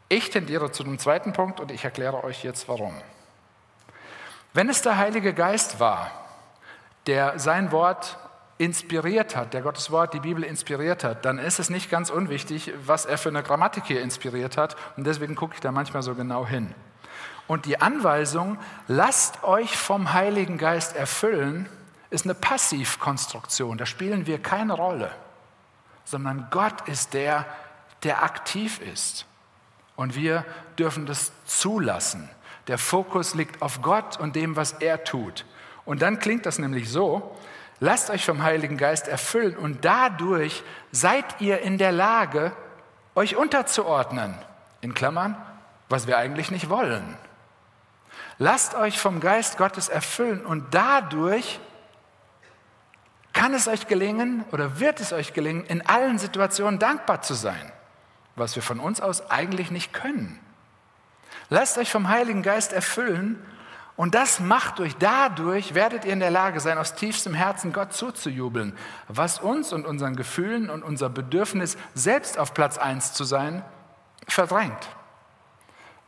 Ich 0.07 0.29
tendiere 0.29 0.71
zu 0.71 0.85
dem 0.85 0.99
zweiten 0.99 1.33
Punkt 1.33 1.59
und 1.59 1.69
ich 1.69 1.83
erkläre 1.83 2.23
euch 2.23 2.45
jetzt 2.45 2.69
warum. 2.69 2.93
Wenn 4.53 4.69
es 4.69 4.81
der 4.83 4.97
Heilige 4.97 5.33
Geist 5.33 5.79
war, 5.79 6.11
der 7.07 7.39
sein 7.39 7.71
Wort 7.71 8.17
inspiriert 8.59 9.35
hat, 9.35 9.53
der 9.53 9.61
Gottes 9.61 9.89
Wort, 9.89 10.13
die 10.13 10.19
Bibel 10.19 10.43
inspiriert 10.43 11.03
hat, 11.03 11.25
dann 11.25 11.39
ist 11.39 11.59
es 11.59 11.69
nicht 11.69 11.89
ganz 11.89 12.11
unwichtig, 12.11 12.71
was 12.85 13.05
er 13.05 13.17
für 13.17 13.29
eine 13.29 13.41
Grammatik 13.41 13.85
hier 13.85 14.01
inspiriert 14.01 14.57
hat. 14.57 14.75
Und 14.95 15.05
deswegen 15.05 15.35
gucke 15.35 15.55
ich 15.55 15.59
da 15.59 15.71
manchmal 15.71 16.03
so 16.03 16.13
genau 16.13 16.45
hin. 16.45 16.73
Und 17.47 17.65
die 17.65 17.81
Anweisung, 17.81 18.57
lasst 18.87 19.43
euch 19.43 19.75
vom 19.75 20.13
Heiligen 20.13 20.57
Geist 20.57 20.95
erfüllen, 20.95 21.67
ist 22.09 22.25
eine 22.25 22.35
Passivkonstruktion. 22.35 23.77
Da 23.77 23.85
spielen 23.85 24.27
wir 24.27 24.39
keine 24.39 24.73
Rolle, 24.73 25.11
sondern 26.05 26.47
Gott 26.51 26.87
ist 26.87 27.15
der, 27.15 27.45
der 28.03 28.23
aktiv 28.23 28.79
ist. 28.79 29.25
Und 29.95 30.15
wir 30.15 30.45
dürfen 30.77 31.05
das 31.05 31.31
zulassen. 31.45 32.29
Der 32.67 32.77
Fokus 32.77 33.33
liegt 33.35 33.61
auf 33.61 33.81
Gott 33.81 34.19
und 34.19 34.35
dem, 34.35 34.55
was 34.55 34.73
er 34.73 35.03
tut. 35.03 35.45
Und 35.85 36.01
dann 36.01 36.19
klingt 36.19 36.45
das 36.45 36.59
nämlich 36.59 36.89
so, 36.89 37.35
lasst 37.79 38.09
euch 38.09 38.25
vom 38.25 38.43
Heiligen 38.43 38.77
Geist 38.77 39.07
erfüllen 39.07 39.57
und 39.57 39.83
dadurch 39.83 40.63
seid 40.91 41.41
ihr 41.41 41.61
in 41.61 41.77
der 41.77 41.91
Lage, 41.91 42.53
euch 43.15 43.35
unterzuordnen. 43.35 44.35
In 44.81 44.93
Klammern, 44.93 45.35
was 45.89 46.07
wir 46.07 46.17
eigentlich 46.17 46.51
nicht 46.51 46.69
wollen. 46.69 47.17
Lasst 48.37 48.75
euch 48.75 48.99
vom 48.99 49.19
Geist 49.19 49.57
Gottes 49.57 49.89
erfüllen 49.89 50.45
und 50.45 50.73
dadurch 50.73 51.59
kann 53.31 53.53
es 53.53 53.67
euch 53.67 53.87
gelingen 53.87 54.45
oder 54.51 54.79
wird 54.79 54.99
es 54.99 55.11
euch 55.11 55.33
gelingen, 55.33 55.65
in 55.65 55.85
allen 55.85 56.19
Situationen 56.19 56.79
dankbar 56.79 57.21
zu 57.21 57.33
sein, 57.33 57.71
was 58.35 58.55
wir 58.55 58.63
von 58.63 58.79
uns 58.79 59.01
aus 59.01 59.29
eigentlich 59.29 59.71
nicht 59.71 59.93
können. 59.93 60.39
Lasst 61.49 61.77
euch 61.77 61.91
vom 61.91 62.09
Heiligen 62.09 62.41
Geist 62.41 62.73
erfüllen 62.73 63.43
und 63.95 64.15
das 64.15 64.39
macht 64.39 64.79
euch, 64.79 64.95
dadurch 64.97 65.75
werdet 65.75 66.03
ihr 66.05 66.13
in 66.13 66.19
der 66.19 66.31
Lage 66.31 66.59
sein, 66.59 66.77
aus 66.77 66.95
tiefstem 66.95 67.33
Herzen 67.33 67.73
Gott 67.73 67.93
zuzujubeln, 67.93 68.75
was 69.07 69.39
uns 69.39 69.71
und 69.71 69.85
unseren 69.85 70.15
Gefühlen 70.15 70.69
und 70.69 70.83
unser 70.83 71.09
Bedürfnis, 71.09 71.77
selbst 71.93 72.39
auf 72.39 72.53
Platz 72.53 72.77
1 72.77 73.13
zu 73.13 73.23
sein, 73.23 73.63
verdrängt. 74.27 74.89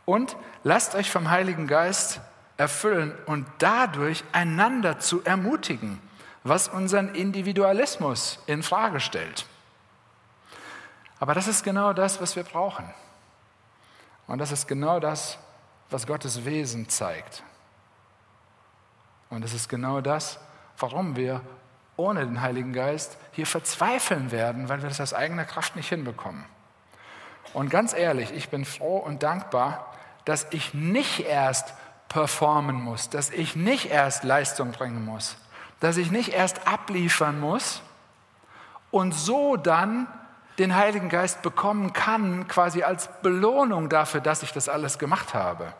Und 0.06 0.36
lasst 0.64 0.96
euch 0.96 1.12
vom 1.12 1.30
Heiligen 1.30 1.68
Geist 1.68 2.22
erfüllen 2.58 3.14
und 3.26 3.46
dadurch 3.60 4.24
einander 4.32 5.00
zu 5.00 5.24
ermutigen, 5.24 6.00
was 6.44 6.68
unseren 6.68 7.14
Individualismus 7.14 8.40
in 8.48 8.64
Frage 8.64 9.00
stellt. 9.00 9.46
Aber 11.20 11.34
das 11.34 11.48
ist 11.48 11.64
genau 11.64 11.94
das, 11.94 12.22
was 12.22 12.36
wir 12.36 12.44
brauchen. 12.44 12.86
Und 14.28 14.40
das 14.40 14.52
ist 14.52 14.68
genau 14.68 15.00
das, 15.00 15.38
was 15.90 16.08
Gottes 16.08 16.46
Wesen 16.46 16.90
zeigt. 16.90 17.44
Und 19.30 19.44
es 19.44 19.54
ist 19.54 19.70
genau 19.70 20.02
das, 20.02 20.40
warum 20.78 21.16
wir 21.16 21.42
ohne 21.98 22.26
den 22.26 22.42
Heiligen 22.42 22.74
Geist 22.74 23.18
hier 23.32 23.46
verzweifeln 23.48 24.32
werden, 24.32 24.68
weil 24.70 24.82
wir 24.82 24.90
das 24.90 25.00
aus 25.00 25.14
eigener 25.14 25.46
Kraft 25.46 25.76
nicht 25.76 25.90
hinbekommen. 25.90 26.46
Und 27.54 27.70
ganz 27.70 27.94
ehrlich, 27.94 28.32
ich 28.32 28.50
bin 28.50 28.66
froh 28.66 28.98
und 28.98 29.24
dankbar, 29.24 29.94
dass 30.26 30.48
ich 30.52 30.74
nicht 30.74 31.22
erst 31.22 31.74
performen 32.10 32.76
muss, 32.76 33.10
dass 33.10 33.30
ich 33.30 33.56
nicht 33.56 33.90
erst 33.90 34.24
Leistung 34.24 34.72
bringen 34.72 35.06
muss, 35.06 35.38
dass 35.80 35.98
ich 35.98 36.12
nicht 36.12 36.30
erst 36.30 36.68
abliefern 36.68 37.40
muss 37.40 37.82
und 38.92 39.14
so 39.14 39.56
dann 39.56 40.08
den 40.58 40.76
Heiligen 40.76 41.10
Geist 41.10 41.42
bekommen 41.42 41.94
kann, 41.94 42.48
quasi 42.48 42.84
als 42.84 43.10
Belohnung 43.22 43.90
dafür, 43.90 44.22
dass 44.22 44.44
ich 44.44 44.54
das 44.54 44.70
alles 44.70 45.00
gemacht 45.00 45.34
habe. 45.34 45.74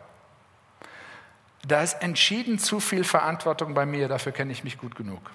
Da 1.66 1.82
ist 1.82 2.02
entschieden 2.02 2.58
zu 2.58 2.78
viel 2.78 3.02
Verantwortung 3.02 3.74
bei 3.74 3.86
mir, 3.86 4.08
dafür 4.08 4.32
kenne 4.32 4.52
ich 4.52 4.62
mich 4.62 4.78
gut 4.78 4.94
genug. 4.94 5.30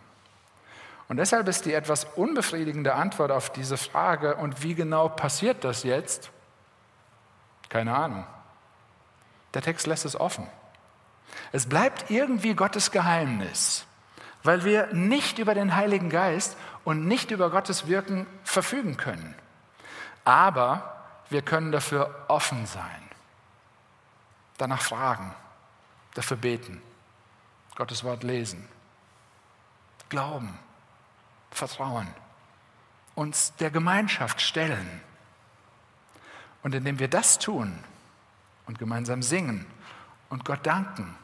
Und 1.10 1.18
deshalb 1.18 1.48
ist 1.50 1.66
die 1.66 1.74
etwas 1.74 2.06
unbefriedigende 2.16 2.94
Antwort 2.94 3.32
auf 3.32 3.50
diese 3.50 3.76
Frage, 3.76 4.36
und 4.36 4.64
wie 4.64 4.76
genau 4.76 5.10
passiert 5.10 5.64
das 5.66 5.84
jetzt? 5.84 6.32
Keine 7.68 7.94
Ahnung. 7.94 8.26
Der 9.54 9.62
Text 9.62 9.88
lässt 9.88 10.06
es 10.06 10.18
offen. 10.18 10.48
Es 11.52 11.68
bleibt 11.68 12.10
irgendwie 12.10 12.54
Gottes 12.54 12.92
Geheimnis, 12.92 13.86
weil 14.44 14.64
wir 14.64 14.88
nicht 14.94 15.40
über 15.40 15.54
den 15.54 15.76
Heiligen 15.76 16.10
Geist 16.10 16.56
und 16.84 17.08
nicht 17.08 17.32
über 17.32 17.50
Gottes 17.50 17.88
Wirken 17.88 18.28
verfügen 18.44 18.98
können. 18.98 19.36
Aber 20.26 21.06
wir 21.30 21.42
können 21.42 21.72
dafür 21.72 22.26
offen 22.28 22.66
sein, 22.66 23.10
danach 24.58 24.82
fragen, 24.82 25.34
dafür 26.14 26.38
beten, 26.38 26.82
Gottes 27.76 28.04
Wort 28.04 28.24
lesen, 28.24 28.68
glauben, 30.10 30.58
vertrauen, 31.52 32.08
uns 33.16 33.56
der 33.56 33.72
Gemeinschaft 33.72 34.42
stellen. 34.42 35.02
Und 36.64 36.76
indem 36.76 37.00
wir 37.00 37.08
das 37.08 37.40
tun 37.40 37.84
und 38.68 38.78
gemeinsam 38.78 39.24
singen 39.24 39.66
und 40.30 40.46
Gott 40.46 40.66
danken, 40.66 41.18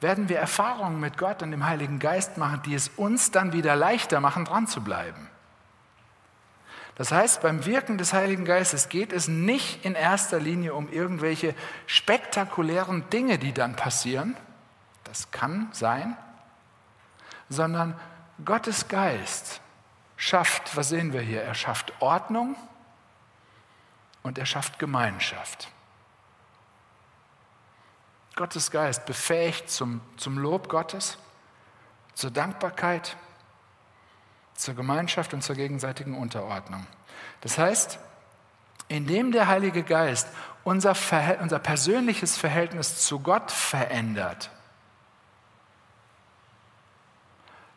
werden 0.00 0.28
wir 0.28 0.38
Erfahrungen 0.38 1.00
mit 1.00 1.16
Gott 1.16 1.42
und 1.42 1.50
dem 1.50 1.66
Heiligen 1.66 1.98
Geist 1.98 2.36
machen, 2.36 2.62
die 2.64 2.74
es 2.74 2.88
uns 2.88 3.30
dann 3.30 3.52
wieder 3.52 3.76
leichter 3.76 4.20
machen, 4.20 4.44
dran 4.44 4.66
zu 4.66 4.82
bleiben. 4.82 5.28
Das 6.96 7.10
heißt, 7.10 7.40
beim 7.40 7.64
Wirken 7.64 7.96
des 7.96 8.12
Heiligen 8.12 8.44
Geistes 8.44 8.88
geht 8.88 9.12
es 9.12 9.26
nicht 9.26 9.84
in 9.84 9.94
erster 9.94 10.38
Linie 10.38 10.74
um 10.74 10.90
irgendwelche 10.90 11.54
spektakulären 11.86 13.08
Dinge, 13.10 13.38
die 13.38 13.52
dann 13.52 13.76
passieren, 13.76 14.36
das 15.04 15.30
kann 15.30 15.68
sein, 15.72 16.16
sondern 17.48 17.98
Gottes 18.44 18.88
Geist 18.88 19.60
schafft, 20.16 20.76
was 20.76 20.90
sehen 20.90 21.12
wir 21.12 21.20
hier? 21.20 21.42
Er 21.42 21.54
schafft 21.54 21.92
Ordnung 22.00 22.56
und 24.22 24.38
er 24.38 24.46
schafft 24.46 24.78
Gemeinschaft. 24.78 25.68
Gottes 28.34 28.70
Geist 28.70 29.06
befähigt 29.06 29.70
zum, 29.70 30.00
zum 30.16 30.38
Lob 30.38 30.68
Gottes, 30.68 31.18
zur 32.14 32.30
Dankbarkeit, 32.30 33.16
zur 34.54 34.74
Gemeinschaft 34.74 35.34
und 35.34 35.42
zur 35.42 35.56
gegenseitigen 35.56 36.16
Unterordnung. 36.16 36.86
Das 37.40 37.58
heißt, 37.58 37.98
indem 38.88 39.32
der 39.32 39.48
Heilige 39.48 39.82
Geist 39.82 40.28
unser, 40.64 40.94
unser 41.40 41.58
persönliches 41.58 42.36
Verhältnis 42.36 43.04
zu 43.04 43.20
Gott 43.20 43.50
verändert, 43.50 44.50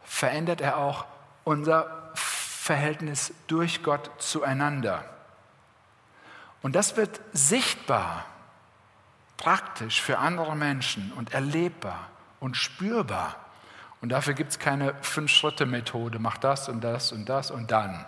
verändert 0.03 0.61
er 0.61 0.77
auch 0.77 1.05
unser 1.43 2.11
Verhältnis 2.13 3.33
durch 3.47 3.83
Gott 3.83 4.09
zueinander. 4.17 5.03
Und 6.61 6.75
das 6.75 6.97
wird 6.97 7.19
sichtbar, 7.31 8.25
praktisch 9.37 10.01
für 10.01 10.19
andere 10.19 10.55
Menschen 10.55 11.11
und 11.13 11.33
erlebbar 11.33 12.09
und 12.39 12.57
spürbar. 12.57 13.35
Und 14.01 14.09
dafür 14.09 14.33
gibt 14.33 14.51
es 14.51 14.59
keine 14.59 14.93
Fünf-Schritte-Methode, 15.01 16.19
mach 16.19 16.37
das 16.37 16.69
und 16.69 16.81
das 16.81 17.11
und 17.11 17.27
das 17.27 17.51
und 17.51 17.71
dann. 17.71 18.05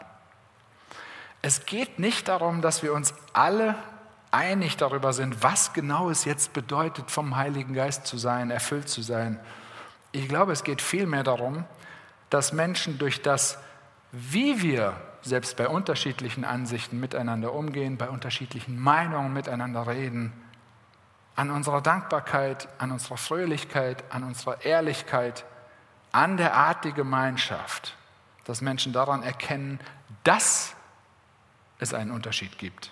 Es 1.42 1.66
geht 1.66 2.00
nicht 2.00 2.28
darum, 2.28 2.62
dass 2.62 2.84
wir 2.84 2.94
uns 2.94 3.14
alle 3.34 3.76
einig 4.32 4.78
darüber 4.78 5.14
sind, 5.14 5.44
was 5.44 5.74
genau 5.74 6.10
es 6.10 6.26
jetzt 6.26 6.54
bedeutet, 6.54 7.10
vom 7.10 7.36
Heiligen 7.36 7.74
Geist 7.74 8.06
zu 8.06 8.18
sein, 8.18 8.52
erfüllt 8.52 8.90
zu 8.90 9.02
sein. 9.02 9.40
Ich 10.12 10.28
glaube, 10.28 10.52
es 10.52 10.64
geht 10.64 10.82
vielmehr 10.82 11.24
darum, 11.24 11.66
dass 12.30 12.54
Menschen 12.54 12.98
durch 12.98 13.22
das, 13.22 13.58
wie 14.12 14.62
wir 14.62 14.94
selbst 15.22 15.58
bei 15.58 15.68
unterschiedlichen 15.68 16.44
Ansichten 16.46 17.00
miteinander 17.00 17.54
umgehen, 17.54 17.98
bei 17.98 18.10
unterschiedlichen 18.10 18.80
Meinungen 18.80 19.34
miteinander 19.34 19.88
reden, 19.88 20.34
an 21.38 21.52
unserer 21.52 21.82
Dankbarkeit, 21.82 22.68
an 22.80 22.92
unserer 22.92 23.16
Fröhlichkeit, 23.16 24.04
an 24.12 24.24
unserer 24.24 24.66
Ehrlichkeit, 24.66 25.46
an 26.12 26.36
der 26.36 26.56
Art 26.56 26.84
der 26.84 26.94
Gemeinschaft, 26.94 27.96
dass 28.44 28.62
Menschen 28.62 28.92
daran 28.92 29.22
erkennen, 29.22 29.80
dass 30.24 30.76
es 31.78 31.94
einen 31.94 32.10
Unterschied 32.10 32.58
gibt. 32.58 32.92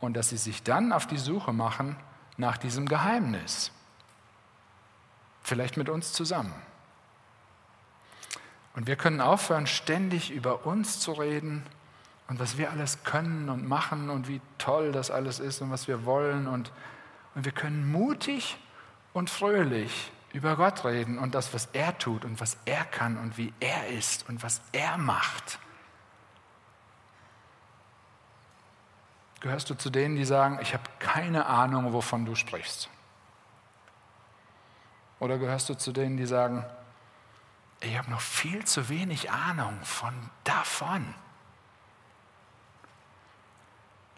Und 0.00 0.14
dass 0.14 0.30
sie 0.30 0.36
sich 0.36 0.64
dann 0.64 0.92
auf 0.92 1.06
die 1.06 1.18
Suche 1.18 1.52
machen 1.52 1.96
nach 2.36 2.58
diesem 2.58 2.88
Geheimnis. 2.88 3.70
Vielleicht 5.44 5.76
mit 5.76 5.88
uns 5.88 6.12
zusammen. 6.12 6.52
Und 8.74 8.88
wir 8.88 8.96
können 8.96 9.20
aufhören, 9.20 9.68
ständig 9.68 10.32
über 10.32 10.66
uns 10.66 10.98
zu 10.98 11.12
reden 11.12 11.64
und 12.32 12.40
was 12.40 12.56
wir 12.56 12.70
alles 12.70 13.04
können 13.04 13.50
und 13.50 13.68
machen 13.68 14.08
und 14.08 14.26
wie 14.26 14.40
toll 14.56 14.90
das 14.90 15.10
alles 15.10 15.38
ist 15.38 15.60
und 15.60 15.70
was 15.70 15.86
wir 15.86 16.06
wollen. 16.06 16.46
Und, 16.46 16.72
und 17.34 17.44
wir 17.44 17.52
können 17.52 17.92
mutig 17.92 18.56
und 19.12 19.28
fröhlich 19.28 20.10
über 20.32 20.56
Gott 20.56 20.82
reden 20.86 21.18
und 21.18 21.34
das, 21.34 21.52
was 21.52 21.68
er 21.74 21.98
tut 21.98 22.24
und 22.24 22.40
was 22.40 22.56
er 22.64 22.86
kann 22.86 23.18
und 23.18 23.36
wie 23.36 23.52
er 23.60 23.88
ist 23.88 24.26
und 24.30 24.42
was 24.42 24.62
er 24.72 24.96
macht. 24.96 25.58
Gehörst 29.40 29.68
du 29.68 29.74
zu 29.74 29.90
denen, 29.90 30.16
die 30.16 30.24
sagen, 30.24 30.58
ich 30.62 30.72
habe 30.72 30.84
keine 31.00 31.44
Ahnung, 31.44 31.92
wovon 31.92 32.24
du 32.24 32.34
sprichst? 32.34 32.88
Oder 35.20 35.36
gehörst 35.36 35.68
du 35.68 35.74
zu 35.74 35.92
denen, 35.92 36.16
die 36.16 36.24
sagen, 36.24 36.64
ich 37.80 37.98
habe 37.98 38.10
noch 38.10 38.22
viel 38.22 38.64
zu 38.64 38.88
wenig 38.88 39.30
Ahnung 39.30 39.78
von 39.82 40.14
davon? 40.44 41.14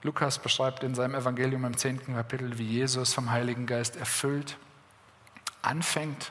Lukas 0.05 0.39
beschreibt 0.39 0.85
in 0.85 0.95
seinem 0.95 1.15
Evangelium 1.15 1.65
im 1.65 1.79
zehnten 1.79 2.15
Kapitel, 2.15 2.59
wie 2.59 2.67
Jesus 2.67 3.15
vom 3.15 3.31
Heiligen 3.31 3.67
Geist 3.67 3.97
erfüllt 3.97 4.59
anfängt, 5.63 6.31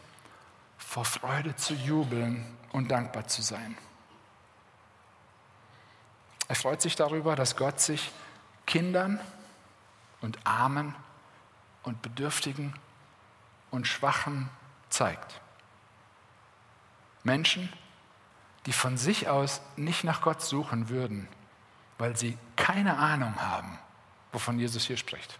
vor 0.77 1.05
Freude 1.05 1.55
zu 1.55 1.73
jubeln 1.73 2.45
und 2.71 2.91
dankbar 2.91 3.27
zu 3.27 3.41
sein. 3.41 3.75
Er 6.47 6.55
freut 6.55 6.83
sich 6.83 6.95
darüber, 6.95 7.35
dass 7.35 7.55
Gott 7.55 7.79
sich 7.81 8.11
Kindern 8.67 9.19
und 10.21 10.45
Armen 10.45 10.93
und 11.81 12.03
Bedürftigen 12.03 12.75
und 13.71 13.87
Schwachen 13.87 14.49
zeigt. 14.89 15.41
Menschen, 17.23 17.73
die 18.67 18.73
von 18.73 18.97
sich 18.97 19.29
aus 19.29 19.61
nicht 19.77 20.03
nach 20.03 20.21
Gott 20.21 20.43
suchen 20.43 20.89
würden, 20.89 21.27
weil 22.03 22.17
sie 22.17 22.37
keine 22.57 22.97
Ahnung 22.97 23.33
haben, 23.39 23.79
wovon 24.33 24.59
Jesus 24.59 24.83
hier 24.83 24.97
spricht. 24.97 25.39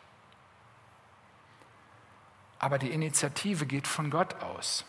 Aber 2.58 2.80
die 2.80 2.90
Initiative 2.92 3.66
geht 3.66 3.86
von 3.86 4.10
Gott 4.10 4.42
aus. 4.42 4.86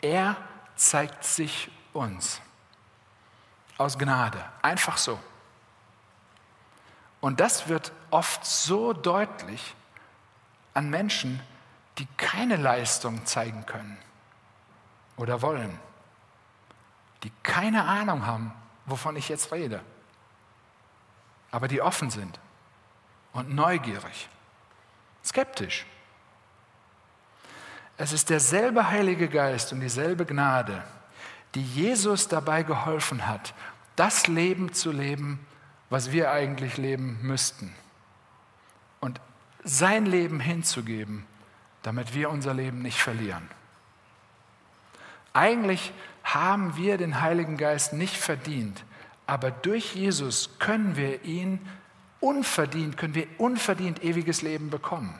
Er 0.00 0.36
zeigt 0.76 1.24
sich 1.24 1.68
uns 1.92 2.40
aus 3.76 3.98
Gnade, 3.98 4.40
einfach 4.62 4.98
so. 4.98 5.18
Und 7.20 7.40
das 7.40 7.66
wird 7.66 7.90
oft 8.12 8.46
so 8.46 8.92
deutlich 8.92 9.74
an 10.74 10.90
Menschen, 10.90 11.42
die 11.98 12.06
keine 12.16 12.54
Leistung 12.54 13.26
zeigen 13.26 13.66
können 13.66 13.98
oder 15.16 15.42
wollen, 15.42 15.76
die 17.24 17.32
keine 17.42 17.82
Ahnung 17.82 18.26
haben, 18.26 18.52
wovon 18.86 19.16
ich 19.16 19.28
jetzt 19.28 19.50
rede, 19.50 19.82
aber 21.52 21.68
die 21.68 21.80
offen 21.80 22.10
sind 22.10 22.40
und 23.32 23.54
neugierig, 23.54 24.28
skeptisch. 25.24 25.86
Es 27.96 28.12
ist 28.12 28.30
derselbe 28.30 28.88
Heilige 28.88 29.28
Geist 29.28 29.72
und 29.72 29.80
dieselbe 29.80 30.26
Gnade, 30.26 30.82
die 31.54 31.62
Jesus 31.62 32.26
dabei 32.26 32.64
geholfen 32.64 33.28
hat, 33.28 33.54
das 33.94 34.26
Leben 34.26 34.72
zu 34.72 34.90
leben, 34.90 35.46
was 35.90 36.10
wir 36.10 36.32
eigentlich 36.32 36.78
leben 36.78 37.18
müssten. 37.22 37.74
Und 39.00 39.20
sein 39.62 40.06
Leben 40.06 40.40
hinzugeben, 40.40 41.26
damit 41.82 42.14
wir 42.14 42.30
unser 42.30 42.54
Leben 42.54 42.80
nicht 42.80 42.98
verlieren. 42.98 43.48
Eigentlich 45.34 45.92
haben 46.24 46.76
wir 46.76 46.96
den 46.98 47.20
Heiligen 47.20 47.56
Geist 47.56 47.92
nicht 47.92 48.16
verdient, 48.16 48.84
aber 49.32 49.50
durch 49.50 49.94
Jesus 49.94 50.50
können 50.58 50.94
wir 50.94 51.24
ihn 51.24 51.66
unverdient, 52.20 52.98
können 52.98 53.14
wir 53.14 53.26
unverdient 53.38 54.04
ewiges 54.04 54.42
Leben 54.42 54.68
bekommen. 54.68 55.18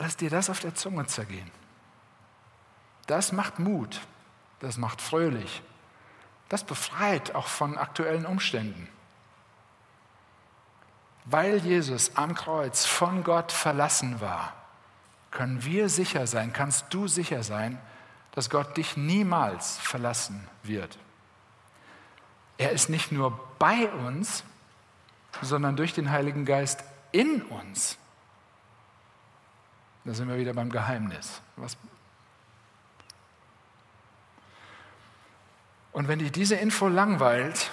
Lass 0.00 0.16
dir 0.16 0.30
das 0.30 0.50
auf 0.50 0.58
der 0.58 0.74
Zunge 0.74 1.06
zergehen. 1.06 1.48
Das 3.06 3.30
macht 3.30 3.60
Mut, 3.60 4.00
das 4.58 4.76
macht 4.76 5.00
fröhlich, 5.00 5.62
das 6.48 6.64
befreit 6.64 7.36
auch 7.36 7.46
von 7.46 7.78
aktuellen 7.78 8.26
Umständen. 8.26 8.88
Weil 11.24 11.58
Jesus 11.58 12.16
am 12.16 12.34
Kreuz 12.34 12.84
von 12.84 13.22
Gott 13.22 13.52
verlassen 13.52 14.20
war, 14.20 14.52
können 15.30 15.62
wir 15.62 15.88
sicher 15.88 16.26
sein, 16.26 16.52
kannst 16.52 16.92
du 16.92 17.06
sicher 17.06 17.44
sein, 17.44 17.80
dass 18.34 18.50
Gott 18.50 18.76
dich 18.76 18.96
niemals 18.96 19.78
verlassen 19.78 20.48
wird. 20.62 20.98
Er 22.58 22.70
ist 22.70 22.88
nicht 22.88 23.12
nur 23.12 23.38
bei 23.58 23.88
uns, 23.90 24.44
sondern 25.40 25.76
durch 25.76 25.94
den 25.94 26.10
Heiligen 26.10 26.44
Geist 26.44 26.82
in 27.12 27.42
uns. 27.42 27.96
Da 30.04 30.14
sind 30.14 30.28
wir 30.28 30.36
wieder 30.36 30.52
beim 30.52 30.70
Geheimnis. 30.70 31.40
Was 31.56 31.76
Und 35.92 36.08
wenn 36.08 36.18
dich 36.18 36.32
diese 36.32 36.56
Info 36.56 36.88
langweilt, 36.88 37.70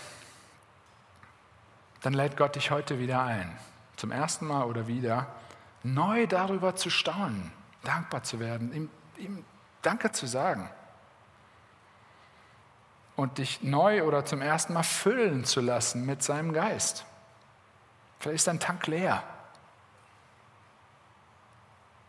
dann 2.02 2.14
lädt 2.14 2.38
Gott 2.38 2.56
dich 2.56 2.70
heute 2.70 3.00
wieder 3.00 3.24
ein, 3.24 3.52
zum 3.96 4.12
ersten 4.12 4.46
Mal 4.46 4.66
oder 4.66 4.86
wieder, 4.86 5.26
neu 5.82 6.28
darüber 6.28 6.76
zu 6.76 6.92
staunen, 6.92 7.52
dankbar 7.84 8.22
zu 8.22 8.40
werden, 8.40 8.72
ihm, 8.74 8.90
ihm 9.18 9.44
Danke 9.82 10.12
zu 10.12 10.28
sagen 10.28 10.70
und 13.16 13.38
dich 13.38 13.62
neu 13.62 14.04
oder 14.04 14.26
zum 14.26 14.42
ersten 14.42 14.74
Mal 14.74 14.84
füllen 14.84 15.46
zu 15.46 15.62
lassen 15.62 16.06
mit 16.06 16.24
seinem 16.24 16.54
Geist. 16.54 17.06
Vielleicht 18.20 18.38
ist 18.38 18.48
dein 18.48 18.60
Tank 18.60 18.88
leer. 18.88 19.24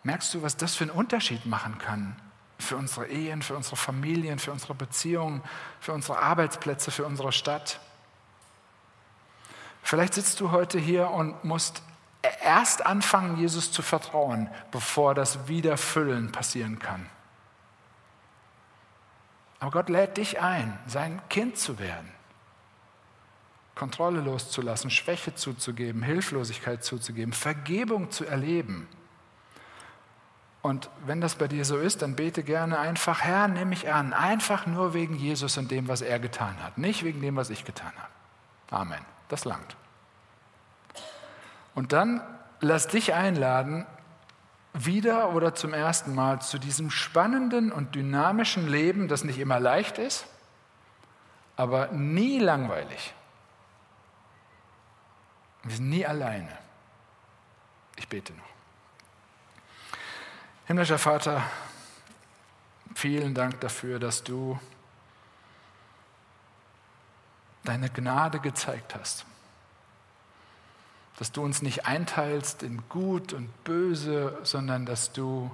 Merkst 0.04 0.34
du, 0.34 0.42
was 0.42 0.56
das 0.56 0.74
für 0.74 0.84
einen 0.84 0.90
Unterschied 0.90 1.46
machen 1.46 1.78
kann? 1.78 2.16
Für 2.58 2.76
unsere 2.76 3.08
Ehen, 3.08 3.42
für 3.42 3.56
unsere 3.56 3.76
Familien, 3.76 4.38
für 4.38 4.52
unsere 4.52 4.74
Beziehungen, 4.74 5.42
für 5.80 5.92
unsere 5.92 6.18
Arbeitsplätze, 6.18 6.90
für 6.90 7.04
unsere 7.04 7.32
Stadt. 7.32 7.80
Vielleicht 9.82 10.14
sitzt 10.14 10.40
du 10.40 10.50
heute 10.50 10.78
hier 10.78 11.10
und 11.10 11.44
musst 11.44 11.82
erst 12.42 12.86
anfangen, 12.86 13.36
Jesus 13.36 13.72
zu 13.72 13.82
vertrauen, 13.82 14.48
bevor 14.70 15.14
das 15.14 15.48
Wiederfüllen 15.48 16.30
passieren 16.30 16.78
kann. 16.78 17.08
Aber 19.62 19.70
Gott 19.70 19.88
lädt 19.88 20.16
dich 20.16 20.40
ein, 20.40 20.76
sein 20.88 21.22
Kind 21.28 21.56
zu 21.56 21.78
werden, 21.78 22.10
Kontrolle 23.76 24.20
loszulassen, 24.20 24.90
Schwäche 24.90 25.36
zuzugeben, 25.36 26.02
Hilflosigkeit 26.02 26.82
zuzugeben, 26.82 27.32
Vergebung 27.32 28.10
zu 28.10 28.26
erleben. 28.26 28.88
Und 30.62 30.90
wenn 31.06 31.20
das 31.20 31.36
bei 31.36 31.46
dir 31.46 31.64
so 31.64 31.78
ist, 31.78 32.02
dann 32.02 32.16
bete 32.16 32.42
gerne 32.42 32.80
einfach, 32.80 33.20
Herr, 33.20 33.46
nimm 33.46 33.68
mich 33.68 33.88
an, 33.92 34.12
einfach 34.12 34.66
nur 34.66 34.94
wegen 34.94 35.14
Jesus 35.14 35.56
und 35.56 35.70
dem, 35.70 35.86
was 35.86 36.02
er 36.02 36.18
getan 36.18 36.60
hat, 36.60 36.76
nicht 36.76 37.04
wegen 37.04 37.20
dem, 37.20 37.36
was 37.36 37.48
ich 37.48 37.64
getan 37.64 37.92
habe. 37.96 38.82
Amen. 38.82 39.06
Das 39.28 39.44
langt. 39.44 39.76
Und 41.76 41.92
dann 41.92 42.20
lass 42.58 42.88
dich 42.88 43.14
einladen, 43.14 43.86
wieder 44.74 45.34
oder 45.34 45.54
zum 45.54 45.74
ersten 45.74 46.14
Mal 46.14 46.40
zu 46.40 46.58
diesem 46.58 46.90
spannenden 46.90 47.72
und 47.72 47.94
dynamischen 47.94 48.68
Leben, 48.68 49.08
das 49.08 49.24
nicht 49.24 49.38
immer 49.38 49.60
leicht 49.60 49.98
ist, 49.98 50.26
aber 51.56 51.88
nie 51.88 52.38
langweilig. 52.38 53.14
Wir 55.64 55.76
sind 55.76 55.90
nie 55.90 56.06
alleine. 56.06 56.58
Ich 57.96 58.08
bete 58.08 58.32
noch. 58.32 58.42
Himmlischer 60.66 60.98
Vater, 60.98 61.42
vielen 62.94 63.34
Dank 63.34 63.60
dafür, 63.60 63.98
dass 63.98 64.24
du 64.24 64.58
deine 67.64 67.90
Gnade 67.90 68.40
gezeigt 68.40 68.94
hast. 68.94 69.26
Dass 71.18 71.32
du 71.32 71.42
uns 71.42 71.62
nicht 71.62 71.86
einteilst 71.86 72.62
in 72.62 72.82
Gut 72.88 73.32
und 73.32 73.64
Böse, 73.64 74.38
sondern 74.42 74.86
dass 74.86 75.12
du 75.12 75.50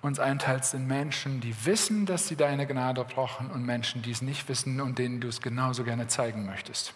uns 0.00 0.20
einteilst 0.20 0.74
in 0.74 0.86
Menschen, 0.86 1.40
die 1.40 1.64
wissen, 1.64 2.06
dass 2.06 2.28
sie 2.28 2.36
deine 2.36 2.66
Gnade 2.66 3.04
brauchen 3.04 3.50
und 3.50 3.64
Menschen, 3.64 4.02
die 4.02 4.12
es 4.12 4.22
nicht 4.22 4.48
wissen 4.48 4.80
und 4.80 4.98
denen 4.98 5.20
du 5.20 5.28
es 5.28 5.40
genauso 5.40 5.84
gerne 5.84 6.06
zeigen 6.06 6.46
möchtest. 6.46 6.94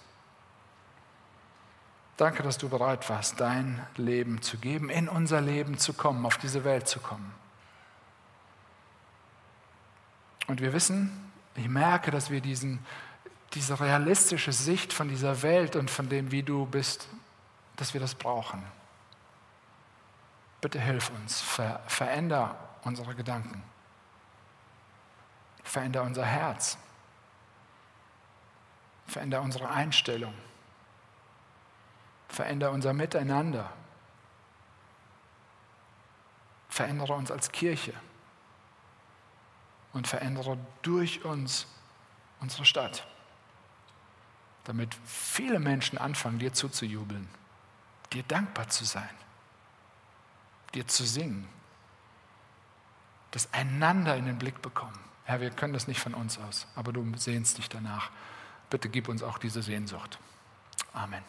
Danke, 2.16 2.42
dass 2.42 2.58
du 2.58 2.68
bereit 2.68 3.08
warst, 3.10 3.40
dein 3.40 3.84
Leben 3.96 4.42
zu 4.42 4.58
geben, 4.58 4.90
in 4.90 5.08
unser 5.08 5.40
Leben 5.40 5.78
zu 5.78 5.92
kommen, 5.92 6.24
auf 6.26 6.36
diese 6.38 6.62
Welt 6.62 6.86
zu 6.86 7.00
kommen. 7.00 7.32
Und 10.46 10.60
wir 10.60 10.72
wissen, 10.72 11.32
ich 11.56 11.68
merke, 11.68 12.10
dass 12.10 12.30
wir 12.30 12.40
diesen, 12.40 12.78
diese 13.54 13.78
realistische 13.78 14.52
Sicht 14.52 14.92
von 14.92 15.08
dieser 15.08 15.42
Welt 15.42 15.76
und 15.76 15.90
von 15.90 16.08
dem, 16.08 16.30
wie 16.30 16.42
du 16.42 16.66
bist, 16.66 17.08
dass 17.76 17.92
wir 17.92 18.00
das 18.00 18.14
brauchen. 18.14 18.62
Bitte 20.60 20.80
hilf 20.80 21.10
uns, 21.10 21.40
ver 21.40 21.80
veränder 21.86 22.56
unsere 22.84 23.14
Gedanken, 23.14 23.62
veränder 25.64 26.02
unser 26.02 26.24
Herz, 26.24 26.78
veränder 29.06 29.42
unsere 29.42 29.68
Einstellung. 29.68 30.34
Verändere 32.32 32.70
unser 32.70 32.94
Miteinander. 32.94 33.70
Verändere 36.70 37.12
uns 37.12 37.30
als 37.30 37.52
Kirche. 37.52 37.92
Und 39.92 40.08
verändere 40.08 40.56
durch 40.80 41.26
uns 41.26 41.66
unsere 42.40 42.64
Stadt. 42.64 43.06
Damit 44.64 44.94
viele 45.04 45.58
Menschen 45.58 45.98
anfangen, 45.98 46.38
dir 46.38 46.52
zuzujubeln, 46.52 47.28
dir 48.12 48.22
dankbar 48.22 48.68
zu 48.68 48.84
sein, 48.84 49.10
dir 50.74 50.86
zu 50.86 51.04
singen, 51.04 51.48
das 53.32 53.52
einander 53.52 54.16
in 54.16 54.26
den 54.26 54.38
Blick 54.38 54.62
bekommen. 54.62 54.98
Herr, 55.24 55.40
wir 55.40 55.50
können 55.50 55.72
das 55.72 55.88
nicht 55.88 56.00
von 56.00 56.14
uns 56.14 56.38
aus, 56.38 56.66
aber 56.76 56.92
du 56.92 57.04
sehnst 57.16 57.58
dich 57.58 57.68
danach. 57.68 58.10
Bitte 58.70 58.88
gib 58.88 59.08
uns 59.08 59.22
auch 59.22 59.38
diese 59.38 59.62
Sehnsucht. 59.62 60.18
Amen. 60.92 61.22